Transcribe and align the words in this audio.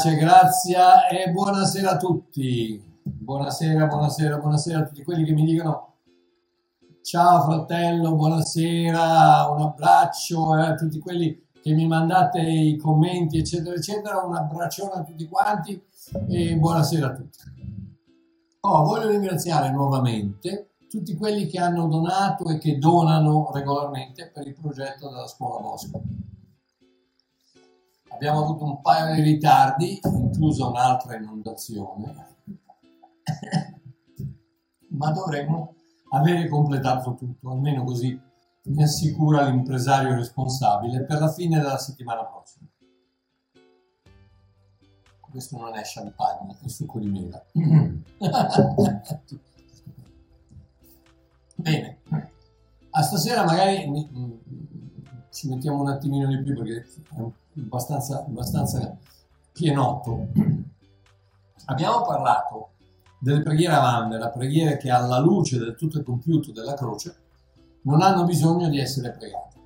Pace, 0.00 0.16
grazia 0.16 1.08
e 1.08 1.30
buonasera 1.30 1.90
a 1.90 1.96
tutti. 1.98 2.82
Buonasera, 3.02 3.86
buonasera, 3.86 4.38
buonasera 4.38 4.78
a 4.78 4.84
tutti 4.84 5.04
quelli 5.04 5.24
che 5.24 5.34
mi 5.34 5.44
dicono 5.44 5.96
ciao 7.02 7.42
fratello, 7.42 8.14
buonasera, 8.14 9.50
un 9.50 9.60
abbraccio 9.60 10.56
eh, 10.56 10.62
a 10.62 10.74
tutti 10.74 10.98
quelli 11.00 11.48
che 11.60 11.74
mi 11.74 11.86
mandate 11.86 12.40
i 12.40 12.78
commenti, 12.78 13.36
eccetera, 13.36 13.74
eccetera. 13.74 14.24
Un 14.24 14.36
abbraccione 14.36 14.92
a 14.92 15.02
tutti 15.02 15.28
quanti 15.28 15.78
e 16.28 16.56
buonasera 16.56 17.06
a 17.06 17.12
tutti. 17.12 17.38
Oh, 18.60 18.82
voglio 18.84 19.08
ringraziare 19.08 19.70
nuovamente 19.70 20.76
tutti 20.88 21.14
quelli 21.14 21.46
che 21.46 21.58
hanno 21.58 21.86
donato 21.88 22.48
e 22.48 22.56
che 22.56 22.78
donano 22.78 23.50
regolarmente 23.52 24.30
per 24.32 24.46
il 24.46 24.56
progetto 24.58 25.10
della 25.10 25.26
scuola 25.26 25.60
Bosco. 25.60 26.00
Abbiamo 28.20 28.44
avuto 28.44 28.64
un 28.64 28.82
paio 28.82 29.14
di 29.14 29.22
ritardi, 29.22 29.98
inclusa 30.04 30.66
un'altra 30.66 31.16
inondazione, 31.16 32.36
ma 34.88 35.10
dovremmo 35.10 35.76
avere 36.10 36.46
completato 36.46 37.14
tutto, 37.14 37.50
almeno 37.50 37.82
così 37.82 38.20
mi 38.64 38.82
assicura 38.82 39.48
l'impresario 39.48 40.14
responsabile 40.16 41.02
per 41.06 41.18
la 41.18 41.32
fine 41.32 41.58
della 41.58 41.78
settimana 41.78 42.26
prossima. 42.26 42.66
Questo 45.18 45.56
non 45.56 45.74
è 45.74 45.80
champagne, 45.82 46.58
è 46.62 46.68
succo 46.68 46.98
di 46.98 47.08
mela. 47.08 47.42
Bene, 51.56 52.00
a 52.90 53.00
stasera 53.00 53.44
magari 53.44 54.10
ci 55.30 55.48
mettiamo 55.48 55.80
un 55.80 55.88
attimino 55.88 56.26
di 56.26 56.42
più 56.42 56.54
perché 56.54 56.84
abbastanza, 57.56 58.24
abbastanza 58.24 58.96
pienotto. 59.52 60.28
Abbiamo 61.66 62.02
parlato 62.02 62.70
delle 63.18 63.42
preghiere 63.42 63.74
avanti, 63.74 64.16
la 64.16 64.30
preghiera 64.30 64.76
che 64.76 64.90
alla 64.90 65.18
luce 65.18 65.58
del 65.58 65.74
tutto 65.74 66.02
compiuto 66.02 66.52
della 66.52 66.74
croce 66.74 67.16
non 67.82 68.02
hanno 68.02 68.24
bisogno 68.24 68.68
di 68.68 68.78
essere 68.78 69.10
pregate. 69.10 69.58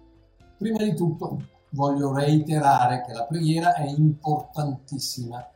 Prima 0.57 0.79
di 0.79 0.95
tutto 0.95 1.39
voglio 1.71 2.13
reiterare 2.13 3.03
che 3.05 3.13
la 3.13 3.25
preghiera 3.25 3.75
è 3.75 3.89
importantissima 3.89 5.49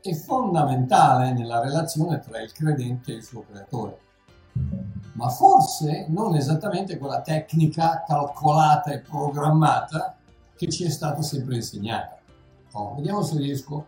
e 0.00 0.14
fondamentale 0.14 1.32
nella 1.32 1.60
relazione 1.60 2.18
tra 2.18 2.40
il 2.40 2.52
credente 2.52 3.12
e 3.12 3.16
il 3.16 3.22
suo 3.22 3.44
creatore. 3.48 3.98
Ma 5.14 5.28
forse 5.28 6.06
non 6.08 6.34
esattamente 6.34 6.98
quella 6.98 7.20
tecnica 7.20 8.02
calcolata 8.06 8.90
e 8.90 9.00
programmata 9.00 10.16
che 10.56 10.68
ci 10.68 10.84
è 10.84 10.90
stata 10.90 11.22
sempre 11.22 11.56
insegnata. 11.56 12.18
Oh, 12.72 12.94
vediamo 12.94 13.22
se 13.22 13.36
riesco 13.38 13.86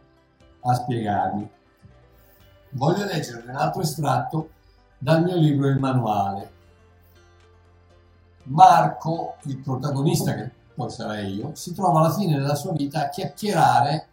a 0.61 0.75
spiegarmi. 0.75 1.51
Voglio 2.71 3.05
leggere 3.05 3.45
un 3.47 3.55
altro 3.55 3.83
estratto 3.83 4.51
dal 4.99 5.23
mio 5.23 5.37
libro 5.37 5.69
Il 5.69 5.79
manuale. 5.79 6.53
Marco, 8.45 9.37
il 9.45 9.59
protagonista, 9.59 10.35
che 10.35 10.51
poi 10.75 10.91
sarei 10.91 11.35
io, 11.35 11.55
si 11.55 11.73
trova 11.73 12.01
alla 12.01 12.13
fine 12.13 12.39
della 12.39 12.55
sua 12.55 12.73
vita 12.73 13.03
a 13.03 13.09
chiacchierare 13.09 14.09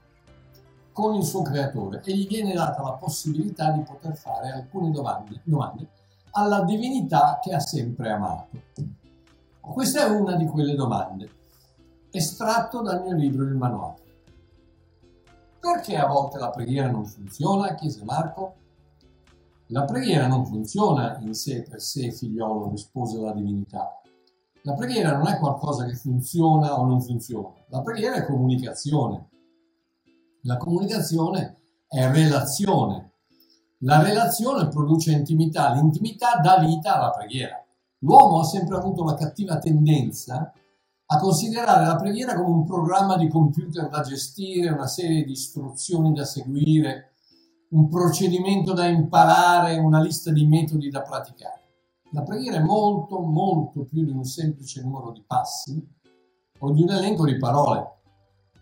con 0.94 1.16
il 1.16 1.24
suo 1.24 1.42
creatore 1.42 2.02
e 2.04 2.16
gli 2.16 2.28
viene 2.28 2.54
data 2.54 2.82
la 2.82 2.94
possibilità 2.94 3.72
di 3.72 3.82
poter 3.82 4.16
fare 4.16 4.52
alcune 4.52 4.92
domande, 4.92 5.42
domande 5.44 5.88
alla 6.32 6.62
divinità 6.64 7.40
che 7.42 7.54
ha 7.54 7.60
sempre 7.60 8.12
amato. 8.12 8.62
Questa 9.60 10.06
è 10.06 10.10
una 10.10 10.36
di 10.36 10.46
quelle 10.46 10.76
domande, 10.76 11.30
estratto 12.12 12.82
dal 12.82 13.02
mio 13.02 13.16
libro 13.16 13.46
Il 13.46 13.56
manuale. 13.56 14.00
Perché 15.60 15.96
a 15.96 16.08
volte 16.08 16.40
la 16.40 16.50
preghiera 16.50 16.90
non 16.90 17.06
funziona? 17.06 17.76
chiese 17.76 18.04
Marco. 18.04 18.56
La 19.68 19.86
preghiera 19.86 20.28
non 20.28 20.46
funziona 20.46 21.18
in 21.20 21.34
sé 21.34 21.62
per 21.62 21.80
sé, 21.80 22.12
figliolo, 22.12 22.70
rispose 22.70 23.20
la 23.20 23.32
divinità. 23.32 24.02
La 24.64 24.74
preghiera 24.74 25.16
non 25.16 25.28
è 25.28 25.38
qualcosa 25.38 25.86
che 25.86 25.96
funziona 25.96 26.80
o 26.80 26.86
non 26.86 27.02
funziona. 27.02 27.54
La 27.70 27.82
preghiera 27.82 28.16
è 28.16 28.26
comunicazione. 28.26 29.30
La 30.44 30.58
comunicazione 30.58 31.62
è 31.88 32.10
relazione. 32.12 33.14
La 33.80 34.02
relazione 34.02 34.68
produce 34.68 35.12
intimità, 35.12 35.74
l'intimità 35.74 36.40
dà 36.42 36.60
vita 36.60 36.96
alla 36.96 37.10
preghiera. 37.12 37.64
L'uomo 38.00 38.40
ha 38.40 38.44
sempre 38.44 38.78
avuto 38.78 39.04
la 39.04 39.14
cattiva 39.14 39.58
tendenza 39.58 40.54
a 41.14 41.18
considerare 41.18 41.86
la 41.86 41.98
preghiera 41.98 42.36
come 42.36 42.56
un 42.56 42.66
programma 42.66 43.18
di 43.18 43.28
computer 43.28 43.90
da 43.90 44.00
gestire, 44.00 44.70
una 44.70 44.88
serie 44.88 45.26
di 45.26 45.34
istruzioni 45.34 46.14
da 46.14 46.24
seguire, 46.24 47.16
un 47.72 47.90
procedimento 47.90 48.72
da 48.72 48.88
imparare, 48.88 49.78
una 49.78 50.02
lista 50.02 50.32
di 50.32 50.46
metodi 50.48 50.90
da 50.90 51.02
praticare. 51.02 51.60
La 52.14 52.24
preghiera 52.24 52.58
è 52.58 52.62
molto, 52.62 53.20
molto 53.20 53.84
più 53.84 54.06
di 54.06 54.12
un 54.12 54.24
semplice 54.24 54.82
numero 54.82 55.12
di 55.12 55.22
passi 55.28 55.86
o 56.60 56.72
di 56.72 56.82
un 56.82 56.90
elenco 56.90 57.26
di 57.26 57.38
parole 57.38 57.90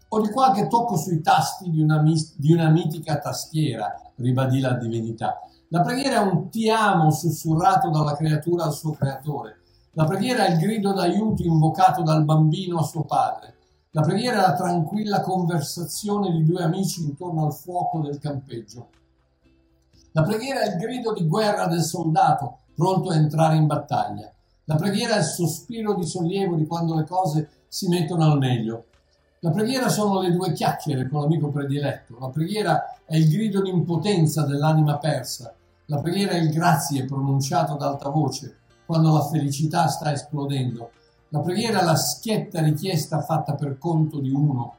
o 0.07 0.19
di 0.19 0.31
qualche 0.31 0.65
tocco 0.67 0.97
sui 0.97 1.21
tasti 1.21 1.69
di 1.69 1.81
una, 1.81 2.03
di 2.35 2.51
una 2.51 2.69
mitica 2.69 3.19
tastiera, 3.19 3.93
ribadì 4.15 4.59
la 4.59 4.73
divinità. 4.73 5.39
La 5.67 5.81
preghiera 5.81 6.15
è 6.15 6.31
un 6.31 6.49
ti 6.49 6.67
amo 6.67 7.11
sussurrato 7.11 7.91
dalla 7.91 8.15
creatura 8.15 8.63
al 8.63 8.73
suo 8.73 8.93
creatore. 8.93 9.58
La 9.93 10.05
preghiera 10.05 10.45
è 10.45 10.51
il 10.51 10.59
grido 10.59 10.93
d'aiuto 10.93 11.41
invocato 11.41 12.03
dal 12.03 12.23
bambino 12.23 12.77
a 12.77 12.83
suo 12.83 13.03
padre. 13.05 13.55
La 13.91 14.01
preghiera 14.01 14.37
è 14.37 14.41
la 14.41 14.53
tranquilla 14.53 15.21
conversazione 15.21 16.31
di 16.31 16.45
due 16.45 16.61
amici 16.61 17.01
intorno 17.01 17.47
al 17.47 17.55
fuoco 17.55 17.99
del 17.99 18.19
campeggio. 18.19 18.89
La 20.11 20.21
preghiera 20.21 20.61
è 20.61 20.69
il 20.69 20.77
grido 20.77 21.11
di 21.11 21.25
guerra 21.25 21.65
del 21.65 21.81
soldato 21.81 22.59
pronto 22.75 23.09
a 23.09 23.15
entrare 23.15 23.55
in 23.55 23.65
battaglia. 23.65 24.31
La 24.65 24.75
preghiera 24.75 25.15
è 25.15 25.19
il 25.19 25.23
sospiro 25.23 25.95
di 25.95 26.05
sollievo 26.05 26.55
di 26.55 26.67
quando 26.67 26.93
le 26.95 27.05
cose 27.05 27.49
si 27.67 27.87
mettono 27.87 28.31
al 28.31 28.37
meglio. 28.37 28.85
La 29.39 29.49
preghiera 29.49 29.89
sono 29.89 30.21
le 30.21 30.31
due 30.31 30.51
chiacchiere 30.51 31.09
con 31.09 31.21
l'amico 31.21 31.49
prediletto, 31.49 32.17
la 32.19 32.29
preghiera 32.29 32.99
è 33.05 33.15
il 33.15 33.27
grido 33.27 33.61
di 33.61 33.69
impotenza 33.69 34.45
dell'anima 34.45 34.97
persa, 34.97 35.53
la 35.85 35.97
preghiera 35.99 36.33
è 36.33 36.37
il 36.37 36.51
grazie 36.51 37.05
pronunciato 37.05 37.73
ad 37.73 37.81
alta 37.81 38.09
voce 38.09 38.57
quando 38.89 39.13
la 39.13 39.23
felicità 39.27 39.85
sta 39.85 40.11
esplodendo, 40.11 40.89
la 41.27 41.41
preghiera 41.41 41.81
è 41.81 41.83
la 41.83 41.95
schietta 41.95 42.59
richiesta 42.59 43.21
fatta 43.21 43.53
per 43.53 43.77
conto 43.77 44.17
di 44.17 44.31
uno 44.31 44.77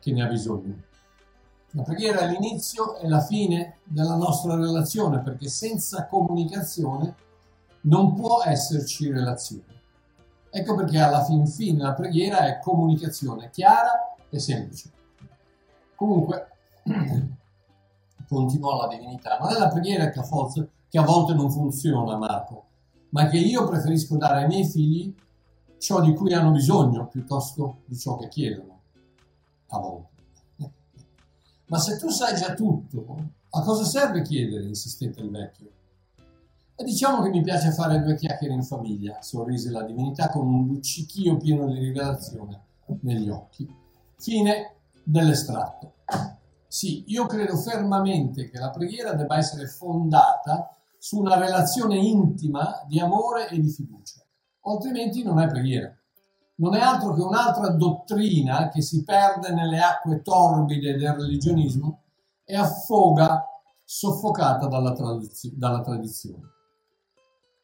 che 0.00 0.10
ne 0.10 0.24
ha 0.24 0.26
bisogno. 0.26 0.74
La 1.70 1.84
preghiera 1.84 2.22
è 2.22 2.26
l'inizio 2.28 2.96
e 2.96 3.08
la 3.08 3.20
fine 3.20 3.76
della 3.84 4.16
nostra 4.16 4.56
relazione 4.56 5.20
perché 5.20 5.46
senza 5.46 6.08
comunicazione 6.08 7.14
non 7.82 8.14
può 8.14 8.42
esserci 8.42 9.12
relazione. 9.12 9.82
Ecco 10.50 10.74
perché 10.74 10.98
alla 10.98 11.22
fin 11.22 11.46
fine 11.46 11.82
la 11.82 11.94
preghiera 11.94 12.46
è 12.46 12.58
comunicazione 12.58 13.50
chiara 13.50 14.16
e 14.28 14.40
semplice. 14.40 14.90
Comunque, 15.94 16.48
continuò 18.26 18.76
la 18.80 18.88
divinità, 18.88 19.38
non 19.38 19.52
è 19.54 19.58
la 19.60 19.68
preghiera 19.68 20.10
che 20.10 20.18
a, 20.18 20.26
volte, 20.28 20.68
che 20.88 20.98
a 20.98 21.04
volte 21.04 21.32
non 21.32 21.48
funziona, 21.48 22.16
Marco, 22.16 22.64
ma 23.14 23.28
che 23.28 23.38
io 23.38 23.66
preferisco 23.66 24.16
dare 24.16 24.42
ai 24.42 24.48
miei 24.48 24.68
figli 24.68 25.14
ciò 25.78 26.00
di 26.00 26.12
cui 26.14 26.34
hanno 26.34 26.50
bisogno 26.50 27.06
piuttosto 27.06 27.82
di 27.84 27.96
ciò 27.96 28.16
che 28.16 28.26
chiedono, 28.26 28.80
a 29.68 29.78
volte. 29.78 30.22
Ma 31.66 31.78
se 31.78 31.96
tu 31.96 32.08
sai 32.08 32.34
già 32.34 32.54
tutto, 32.54 33.16
a 33.50 33.60
cosa 33.62 33.84
serve 33.84 34.22
chiedere? 34.22 34.64
insistette 34.64 35.20
il 35.20 35.30
vecchio. 35.30 35.70
E 36.74 36.82
diciamo 36.82 37.22
che 37.22 37.28
mi 37.28 37.40
piace 37.40 37.70
fare 37.70 38.02
due 38.02 38.16
chiacchiere 38.16 38.52
in 38.52 38.64
famiglia, 38.64 39.22
sorrise 39.22 39.70
la 39.70 39.84
divinità 39.84 40.28
con 40.28 40.46
un 40.46 40.66
luccichio 40.66 41.36
pieno 41.36 41.68
di 41.68 41.78
rivelazione 41.78 42.62
negli 43.02 43.28
occhi. 43.28 43.72
Fine 44.16 44.74
dell'estratto. 45.04 45.92
Sì, 46.66 47.04
io 47.06 47.26
credo 47.26 47.56
fermamente 47.58 48.50
che 48.50 48.58
la 48.58 48.70
preghiera 48.70 49.12
debba 49.12 49.36
essere 49.36 49.68
fondata 49.68 50.74
su 51.04 51.18
una 51.18 51.36
relazione 51.36 51.98
intima 51.98 52.82
di 52.86 52.98
amore 52.98 53.50
e 53.50 53.60
di 53.60 53.68
fiducia, 53.68 54.24
altrimenti 54.62 55.22
non 55.22 55.38
è 55.38 55.46
preghiera. 55.46 55.94
Non 56.56 56.74
è 56.74 56.80
altro 56.80 57.12
che 57.12 57.20
un'altra 57.20 57.68
dottrina 57.72 58.70
che 58.70 58.80
si 58.80 59.04
perde 59.04 59.52
nelle 59.52 59.80
acque 59.80 60.22
torbide 60.22 60.96
del 60.96 61.12
religionismo 61.12 62.04
e 62.42 62.56
affoga 62.56 63.44
soffocata 63.84 64.66
dalla, 64.66 64.94
tradiz- 64.94 65.52
dalla 65.52 65.82
tradizione. 65.82 66.40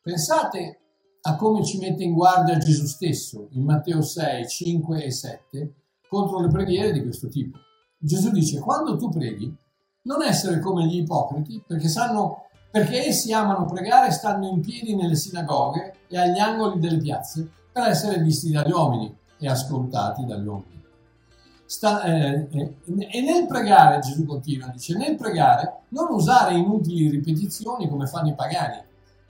Pensate 0.03 0.81
a 1.23 1.37
come 1.37 1.65
ci 1.65 1.79
mette 1.79 2.05
in 2.05 2.13
guardia 2.13 2.59
Gesù 2.59 2.85
stesso 2.85 3.49
in 3.53 3.65
Matteo 3.65 4.03
6, 4.03 4.47
5 4.47 5.03
e 5.03 5.11
7 5.11 5.75
contro 6.11 6.41
le 6.41 6.49
preghiere 6.49 6.93
di 6.93 7.03
questo 7.03 7.29
tipo. 7.29 7.57
Gesù 7.97 8.33
dice, 8.33 8.61
quando 8.61 8.99
tu 8.99 9.09
preghi, 9.09 9.51
non 10.03 10.23
essere 10.23 10.61
come 10.61 10.85
gli 10.85 10.97
ipocriti, 10.97 11.65
perché, 11.67 11.89
sanno, 11.89 12.49
perché 12.71 13.07
essi 13.07 13.33
amano 13.33 13.65
pregare 13.65 14.11
stanno 14.13 14.49
in 14.49 14.61
piedi 14.61 14.95
nelle 14.95 15.17
sinagoghe 15.17 15.95
e 16.09 16.19
agli 16.19 16.39
angoli 16.39 16.79
delle 16.79 16.99
piazze 16.99 17.49
per 17.73 17.89
essere 17.89 18.21
visti 18.21 18.51
dagli 18.51 18.71
uomini 18.71 19.15
e 19.39 19.49
ascoltati 19.49 20.25
dagli 20.25 20.47
uomini. 20.47 20.83
sta, 21.67 22.03
eh, 22.03 22.49
eh, 22.51 22.75
e 23.11 23.21
nel 23.23 23.47
pregare, 23.47 24.01
Gesù 24.01 24.25
continua, 24.25 24.69
dice, 24.69 24.97
nel 24.97 25.17
pregare 25.17 25.83
non 25.89 26.13
usare 26.13 26.55
inutili 26.55 27.09
ripetizioni 27.09 27.89
come 27.89 28.07
fanno 28.07 28.29
i 28.29 28.35
pagani, 28.35 28.83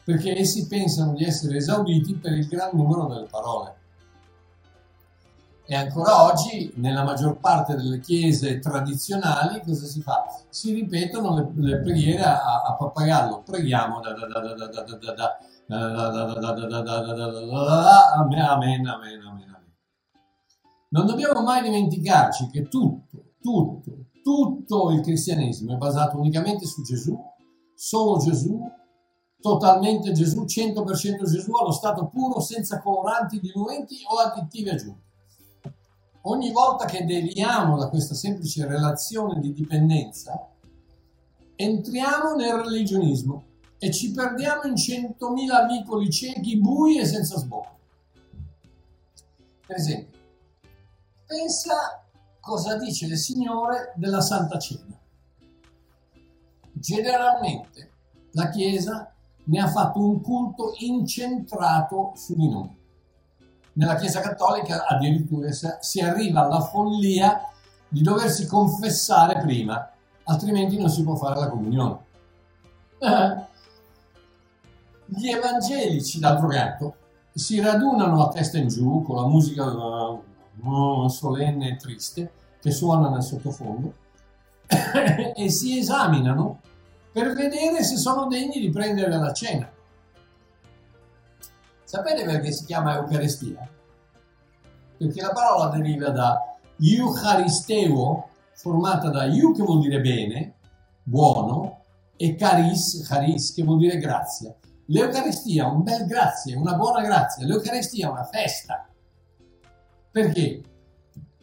perché 0.04 0.38
essi 0.38 0.66
pensano 0.66 1.14
di 1.14 1.24
essere 1.24 1.56
esauditi 1.56 2.14
per 2.14 2.32
il 2.32 2.48
gran 2.48 2.70
numero 2.72 3.06
delle 3.06 3.26
parole. 3.30 3.74
E 5.72 5.76
ancora 5.76 6.24
oggi, 6.24 6.72
nella 6.78 7.04
maggior 7.04 7.38
parte 7.38 7.76
delle 7.76 8.00
chiese 8.00 8.58
tradizionali, 8.58 9.62
cosa 9.64 9.86
si 9.86 10.02
fa? 10.02 10.24
Si 10.48 10.72
ripetono 10.74 11.36
le, 11.36 11.52
le 11.64 11.80
preghiere 11.80 12.24
a, 12.24 12.64
a 12.64 12.74
pappagallo. 12.74 13.42
Preghiamo 13.44 14.00
da 14.00 14.12
da 14.12 14.26
da 14.26 14.40
da 14.40 14.52
da 14.52 14.82
da 14.82 14.96
da 17.14 17.28
da 17.28 18.12
Amen, 18.16 18.40
amen, 18.40 18.84
amen, 18.84 19.22
amen. 19.22 19.72
Non 20.88 21.06
dobbiamo 21.06 21.40
mai 21.42 21.62
dimenticarci 21.62 22.48
che 22.48 22.66
tutto, 22.66 23.34
tutto, 23.40 24.06
tutto 24.24 24.90
il 24.90 25.02
cristianesimo 25.02 25.74
è 25.74 25.76
basato 25.76 26.18
unicamente 26.18 26.66
su 26.66 26.82
Gesù, 26.82 27.16
solo 27.76 28.18
Gesù, 28.18 28.60
totalmente 29.40 30.10
Gesù, 30.10 30.42
100% 30.42 31.22
Gesù 31.30 31.52
allo 31.52 31.70
stato 31.70 32.08
puro, 32.08 32.40
senza 32.40 32.80
coloranti, 32.80 33.38
diluenti 33.38 33.98
o 34.08 34.16
additivi 34.16 34.70
aggiunti. 34.70 35.08
Ogni 36.22 36.52
volta 36.52 36.84
che 36.84 37.06
deviamo 37.06 37.78
da 37.78 37.88
questa 37.88 38.14
semplice 38.14 38.66
relazione 38.66 39.40
di 39.40 39.54
dipendenza, 39.54 40.48
entriamo 41.56 42.34
nel 42.34 42.56
religionismo 42.56 43.44
e 43.78 43.90
ci 43.90 44.10
perdiamo 44.10 44.64
in 44.64 44.76
centomila 44.76 45.64
vicoli 45.64 46.10
ciechi, 46.10 46.58
bui 46.58 46.98
e 46.98 47.06
senza 47.06 47.38
sbocco. 47.38 47.78
Per 49.66 49.76
esempio, 49.76 50.18
pensa 51.26 52.04
cosa 52.40 52.76
dice 52.76 53.06
il 53.06 53.16
Signore 53.16 53.94
della 53.96 54.20
Santa 54.20 54.58
Cena. 54.58 54.98
Generalmente 56.72 57.90
la 58.32 58.50
Chiesa 58.50 59.10
ne 59.44 59.60
ha 59.60 59.68
fatto 59.68 60.00
un 60.00 60.20
culto 60.20 60.74
incentrato 60.78 62.12
su 62.14 62.34
di 62.34 62.48
noi. 62.48 62.79
Nella 63.72 63.94
Chiesa 63.96 64.20
Cattolica 64.20 64.86
addirittura 64.86 65.48
si 65.52 66.00
arriva 66.00 66.44
alla 66.44 66.60
follia 66.60 67.40
di 67.88 68.02
doversi 68.02 68.46
confessare 68.46 69.40
prima, 69.40 69.90
altrimenti 70.24 70.76
non 70.78 70.88
si 70.88 71.02
può 71.02 71.14
fare 71.16 71.40
la 71.40 71.48
comunione. 71.48 71.98
Gli 75.06 75.28
evangelici, 75.28 76.20
d'altro 76.20 76.48
canto, 76.48 76.94
si 77.32 77.60
radunano 77.60 78.22
a 78.22 78.28
testa 78.28 78.58
in 78.58 78.68
giù 78.68 79.02
con 79.02 79.16
la 79.16 79.26
musica 79.26 79.64
uh, 79.64 81.08
solenne 81.08 81.70
e 81.70 81.76
triste 81.76 82.32
che 82.60 82.70
suona 82.70 83.08
nel 83.08 83.22
sottofondo 83.22 83.94
e 85.34 85.48
si 85.48 85.78
esaminano 85.78 86.60
per 87.12 87.32
vedere 87.34 87.82
se 87.82 87.96
sono 87.96 88.26
degni 88.26 88.60
di 88.60 88.70
prendere 88.70 89.16
la 89.16 89.32
cena. 89.32 89.68
Sapete 91.90 92.24
perché 92.24 92.52
si 92.52 92.66
chiama 92.66 92.98
Eucaristia? 92.98 93.68
Perché 94.96 95.20
la 95.20 95.32
parola 95.32 95.70
deriva 95.70 96.10
da 96.10 96.56
Eucharisteo, 96.78 98.28
formata 98.52 99.08
da 99.08 99.24
Eu 99.24 99.52
che 99.52 99.64
vuol 99.64 99.80
dire 99.80 100.00
bene, 100.00 100.54
buono, 101.02 101.82
e 102.14 102.36
Caris, 102.36 103.04
charis 103.08 103.52
che 103.54 103.64
vuol 103.64 103.78
dire 103.78 103.98
grazia. 103.98 104.54
L'Eucaristia 104.86 105.64
è 105.64 105.68
un 105.68 105.82
bel 105.82 106.06
grazie, 106.06 106.54
una 106.54 106.74
buona 106.74 107.02
grazia. 107.02 107.44
L'Eucaristia 107.44 108.06
è 108.06 108.10
una 108.12 108.22
festa. 108.22 108.88
Perché? 110.12 110.62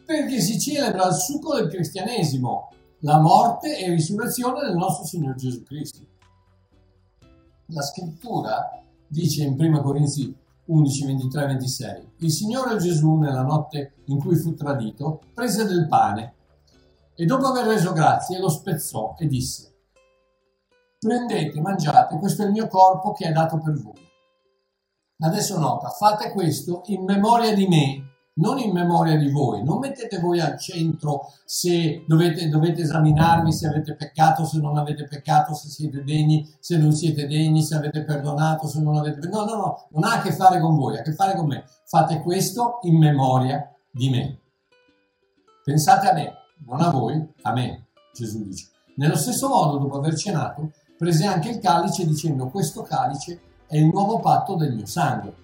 Perché 0.02 0.40
si 0.40 0.58
celebra 0.58 1.08
il 1.08 1.14
succo 1.14 1.56
del 1.56 1.68
cristianesimo, 1.68 2.72
la 3.00 3.20
morte 3.20 3.76
e 3.76 3.90
risurrezione 3.90 4.62
del 4.62 4.76
nostro 4.76 5.04
Signore 5.04 5.36
Gesù 5.36 5.62
Cristo. 5.62 6.00
La 7.66 7.82
scrittura 7.82 8.78
dice 9.08 9.44
in 9.44 9.56
1 9.58 9.82
Corinzi 9.82 10.34
11, 10.66 11.06
23, 11.06 11.46
26, 11.46 12.12
il 12.18 12.30
Signore 12.30 12.76
Gesù 12.76 13.14
nella 13.16 13.42
notte 13.42 13.94
in 14.06 14.18
cui 14.18 14.36
fu 14.36 14.54
tradito 14.54 15.22
prese 15.32 15.64
del 15.64 15.88
pane 15.88 16.34
e 17.14 17.24
dopo 17.24 17.46
aver 17.46 17.66
reso 17.66 17.92
grazie 17.92 18.38
lo 18.38 18.48
spezzò 18.48 19.14
e 19.18 19.26
disse 19.26 19.68
prendete, 20.98 21.60
mangiate, 21.60 22.18
questo 22.18 22.42
è 22.42 22.46
il 22.46 22.52
mio 22.52 22.66
corpo 22.66 23.12
che 23.12 23.26
è 23.26 23.32
dato 23.32 23.58
per 23.58 23.74
voi. 23.80 24.06
Adesso 25.20 25.58
nota, 25.58 25.88
fate 25.88 26.32
questo 26.32 26.82
in 26.86 27.04
memoria 27.04 27.54
di 27.54 27.66
me, 27.66 28.07
non 28.38 28.58
in 28.58 28.72
memoria 28.72 29.16
di 29.16 29.30
voi. 29.30 29.62
Non 29.62 29.78
mettete 29.78 30.18
voi 30.18 30.40
al 30.40 30.58
centro 30.58 31.32
se 31.44 32.04
dovete, 32.06 32.48
dovete 32.48 32.82
esaminarvi 32.82 33.52
se 33.52 33.66
avete 33.66 33.94
peccato, 33.94 34.44
se 34.44 34.58
non 34.58 34.76
avete 34.76 35.04
peccato, 35.04 35.54
se 35.54 35.68
siete 35.68 36.02
degni, 36.02 36.48
se 36.58 36.76
non 36.76 36.92
siete 36.92 37.26
degni, 37.26 37.62
se 37.62 37.74
avete 37.74 38.04
perdonato, 38.04 38.66
se 38.66 38.80
non 38.80 38.96
avete 38.96 39.26
No, 39.28 39.44
no, 39.44 39.54
no, 39.54 39.86
non 39.90 40.04
ha 40.04 40.14
a 40.14 40.20
che 40.22 40.32
fare 40.32 40.60
con 40.60 40.76
voi, 40.76 40.96
ha 40.96 41.00
a 41.00 41.02
che 41.02 41.12
fare 41.12 41.36
con 41.36 41.46
me. 41.46 41.64
Fate 41.84 42.20
questo 42.22 42.78
in 42.82 42.96
memoria 42.96 43.72
di 43.90 44.10
me. 44.10 44.38
Pensate 45.64 46.08
a 46.08 46.12
me, 46.14 46.32
non 46.66 46.80
a 46.80 46.90
voi, 46.90 47.34
a 47.42 47.52
me, 47.52 47.88
Gesù 48.14 48.42
dice. 48.42 48.68
Nello 48.96 49.16
stesso 49.16 49.48
modo, 49.48 49.78
dopo 49.78 49.98
aver 49.98 50.16
cenato, 50.16 50.72
prese 50.96 51.26
anche 51.26 51.50
il 51.50 51.58
calice 51.58 52.06
dicendo 52.06 52.48
questo 52.48 52.82
calice 52.82 53.40
è 53.66 53.76
il 53.76 53.86
nuovo 53.86 54.18
patto 54.18 54.56
del 54.56 54.74
mio 54.74 54.86
sangue, 54.86 55.34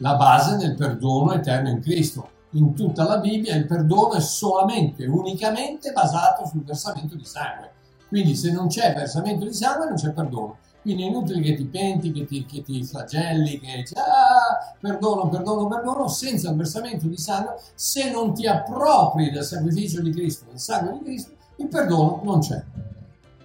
la 0.00 0.16
base 0.16 0.56
del 0.56 0.74
perdono 0.74 1.32
eterno 1.32 1.68
in 1.70 1.80
Cristo. 1.80 2.28
In 2.52 2.74
tutta 2.74 3.04
la 3.04 3.18
Bibbia 3.18 3.54
il 3.54 3.66
perdono 3.66 4.14
è 4.14 4.20
solamente, 4.20 5.06
unicamente 5.06 5.92
basato 5.92 6.46
sul 6.46 6.64
versamento 6.64 7.14
di 7.14 7.24
sangue. 7.24 7.70
Quindi 8.08 8.34
se 8.34 8.50
non 8.50 8.66
c'è 8.66 8.92
versamento 8.92 9.44
di 9.44 9.52
sangue 9.54 9.86
non 9.86 9.94
c'è 9.94 10.10
perdono. 10.10 10.58
Quindi 10.82 11.04
è 11.04 11.06
inutile 11.06 11.40
che 11.42 11.54
ti 11.54 11.66
penti, 11.66 12.10
che 12.10 12.24
ti, 12.24 12.46
che 12.46 12.62
ti 12.62 12.82
flagelli, 12.82 13.60
che 13.60 13.76
dici 13.76 13.94
ah, 13.94 14.74
perdono, 14.80 15.28
perdono, 15.28 15.68
perdono, 15.68 16.08
senza 16.08 16.50
il 16.50 16.56
versamento 16.56 17.06
di 17.06 17.18
sangue, 17.18 17.56
se 17.74 18.10
non 18.10 18.32
ti 18.34 18.46
appropri 18.46 19.30
del 19.30 19.44
sacrificio 19.44 20.00
di 20.00 20.10
Cristo, 20.10 20.46
del 20.48 20.58
sangue 20.58 20.98
di 20.98 21.04
Cristo, 21.04 21.32
il 21.56 21.68
perdono 21.68 22.20
non 22.24 22.40
c'è. 22.40 22.64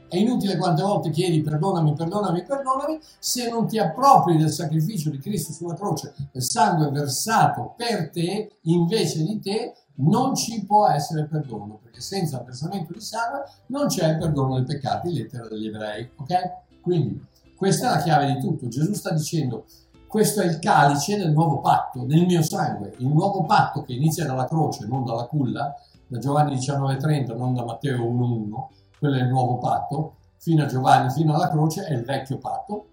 È 0.07 0.17
inutile 0.17 0.57
quante 0.57 0.83
volte 0.83 1.09
chiedi 1.09 1.41
perdonami, 1.41 1.93
perdonami, 1.93 2.43
perdonami, 2.43 2.99
se 3.19 3.49
non 3.49 3.67
ti 3.67 3.79
appropri 3.79 4.37
del 4.37 4.51
sacrificio 4.51 5.09
di 5.09 5.17
Cristo 5.17 5.51
sulla 5.51 5.73
croce, 5.73 6.13
del 6.31 6.43
sangue 6.43 6.89
versato 6.91 7.73
per 7.75 8.11
te, 8.11 8.57
invece 8.63 9.23
di 9.23 9.39
te, 9.39 9.73
non 9.97 10.35
ci 10.35 10.65
può 10.65 10.87
essere 10.87 11.25
perdono, 11.25 11.79
perché 11.81 12.01
senza 12.01 12.37
il 12.39 12.45
versamento 12.45 12.93
di 12.93 13.01
sangue 13.01 13.45
non 13.67 13.87
c'è 13.87 14.09
il 14.09 14.17
perdono 14.17 14.55
dei 14.55 14.65
peccati, 14.65 15.13
lettera 15.13 15.47
degli 15.47 15.67
ebrei, 15.67 16.09
ok? 16.15 16.81
Quindi 16.81 17.25
questa 17.55 17.87
è 17.87 17.95
la 17.95 18.03
chiave 18.03 18.33
di 18.33 18.39
tutto. 18.39 18.67
Gesù 18.67 18.93
sta 18.93 19.11
dicendo 19.11 19.65
questo 20.07 20.41
è 20.41 20.45
il 20.45 20.59
calice 20.59 21.17
del 21.17 21.31
nuovo 21.31 21.59
patto, 21.59 22.03
del 22.03 22.25
mio 22.25 22.41
sangue, 22.41 22.93
il 22.97 23.07
nuovo 23.07 23.43
patto 23.43 23.83
che 23.83 23.93
inizia 23.93 24.25
dalla 24.25 24.45
croce, 24.45 24.85
non 24.85 25.03
dalla 25.03 25.25
culla, 25.25 25.73
da 26.07 26.19
Giovanni 26.19 26.55
19,30, 26.55 27.35
non 27.35 27.53
da 27.53 27.65
Matteo 27.65 27.97
1,1 27.97 28.83
quello 28.99 29.15
è 29.15 29.21
il 29.21 29.27
nuovo 29.27 29.57
patto, 29.57 30.15
fino 30.37 30.63
a 30.63 30.67
Giovanni, 30.67 31.11
fino 31.11 31.33
alla 31.33 31.49
croce 31.49 31.85
è 31.85 31.93
il 31.93 32.03
vecchio 32.03 32.37
patto. 32.37 32.87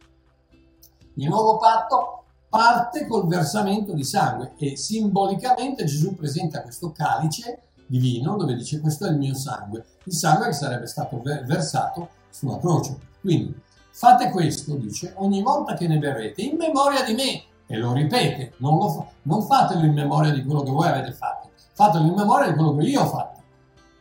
Il 1.15 1.29
nuovo 1.29 1.59
patto 1.59 2.25
parte 2.49 3.07
col 3.07 3.27
versamento 3.27 3.93
di 3.93 4.05
sangue 4.05 4.53
e 4.57 4.77
simbolicamente 4.77 5.85
Gesù 5.85 6.15
presenta 6.15 6.63
questo 6.63 6.93
calice 6.93 7.63
di 7.87 7.99
vino 7.99 8.37
dove 8.37 8.55
dice 8.55 8.81
questo 8.81 9.07
è 9.07 9.11
il 9.11 9.19
mio 9.19 9.35
sangue, 9.35 9.85
il 10.05 10.13
sangue 10.13 10.47
che 10.47 10.53
sarebbe 10.53 10.87
stato 10.87 11.21
versato 11.23 12.09
sulla 12.31 12.59
croce. 12.59 12.99
Quindi 13.21 13.55
fate 13.91 14.31
questo, 14.31 14.75
dice, 14.75 15.13
ogni 15.17 15.43
volta 15.43 15.75
che 15.75 15.87
ne 15.87 15.99
berrete 15.99 16.43
in 16.43 16.57
memoria 16.57 17.05
di 17.05 17.15
me 17.15 17.43
e 17.67 17.77
lo 17.77 17.93
ripete, 17.93 18.55
non, 18.59 18.79
lo 18.79 18.89
fa, 18.89 19.07
non 19.23 19.43
fatelo 19.43 19.85
in 19.85 19.93
memoria 19.93 20.33
di 20.33 20.43
quello 20.45 20.63
che 20.63 20.71
voi 20.71 20.89
avete 20.89 21.13
fatto, 21.13 21.51
fatelo 21.73 22.07
in 22.07 22.15
memoria 22.15 22.49
di 22.49 22.55
quello 22.55 22.75
che 22.77 22.85
io 22.85 23.03
ho 23.03 23.07
fatto. 23.07 23.41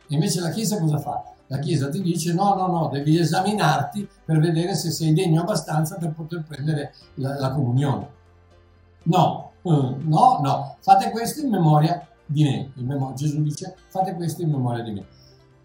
E 0.08 0.14
invece 0.14 0.40
la 0.40 0.50
Chiesa 0.50 0.78
cosa 0.78 0.98
fa? 0.98 1.22
La 1.52 1.58
Chiesa 1.58 1.90
ti 1.90 2.00
dice 2.00 2.32
no, 2.32 2.54
no, 2.54 2.66
no, 2.66 2.88
devi 2.88 3.18
esaminarti 3.18 4.08
per 4.24 4.38
vedere 4.38 4.74
se 4.74 4.90
sei 4.90 5.12
degno 5.12 5.42
abbastanza 5.42 5.96
per 5.98 6.12
poter 6.12 6.42
prendere 6.48 6.94
la, 7.16 7.38
la 7.38 7.52
comunione. 7.52 8.08
No, 9.02 9.52
uh, 9.60 9.96
no, 9.98 10.38
no, 10.42 10.76
fate 10.80 11.10
questo 11.10 11.42
in 11.42 11.50
memoria 11.50 12.08
di 12.24 12.44
me. 12.44 12.72
Memo- 12.82 13.12
Gesù 13.12 13.42
dice 13.42 13.76
fate 13.88 14.14
questo 14.14 14.40
in 14.40 14.50
memoria 14.50 14.82
di 14.82 14.92
me. 14.92 15.06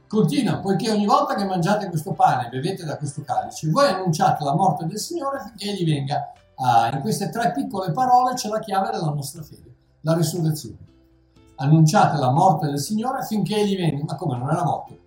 Continua, 0.09 0.57
poiché 0.57 0.91
ogni 0.91 1.05
volta 1.05 1.35
che 1.35 1.45
mangiate 1.45 1.87
questo 1.87 2.11
pane 2.11 2.47
e 2.47 2.49
bevete 2.49 2.83
da 2.83 2.97
questo 2.97 3.21
calice, 3.21 3.69
voi 3.69 3.87
annunciate 3.87 4.43
la 4.43 4.55
morte 4.55 4.85
del 4.87 4.99
Signore 4.99 5.39
finché 5.39 5.71
egli 5.71 5.89
venga. 5.89 6.33
Ah, 6.55 6.89
in 6.91 6.99
queste 6.99 7.29
tre 7.29 7.53
piccole 7.53 7.93
parole 7.93 8.33
c'è 8.33 8.49
la 8.49 8.59
chiave 8.59 8.89
della 8.91 9.11
nostra 9.11 9.41
fede, 9.41 9.73
la 10.01 10.13
risurrezione. 10.15 10.85
Annunciate 11.55 12.17
la 12.17 12.31
morte 12.31 12.67
del 12.67 12.79
Signore 12.79 13.23
finché 13.23 13.55
egli 13.55 13.77
venga. 13.77 14.03
Ma 14.03 14.15
come 14.15 14.37
non 14.37 14.49
era 14.49 14.65
morto? 14.65 15.05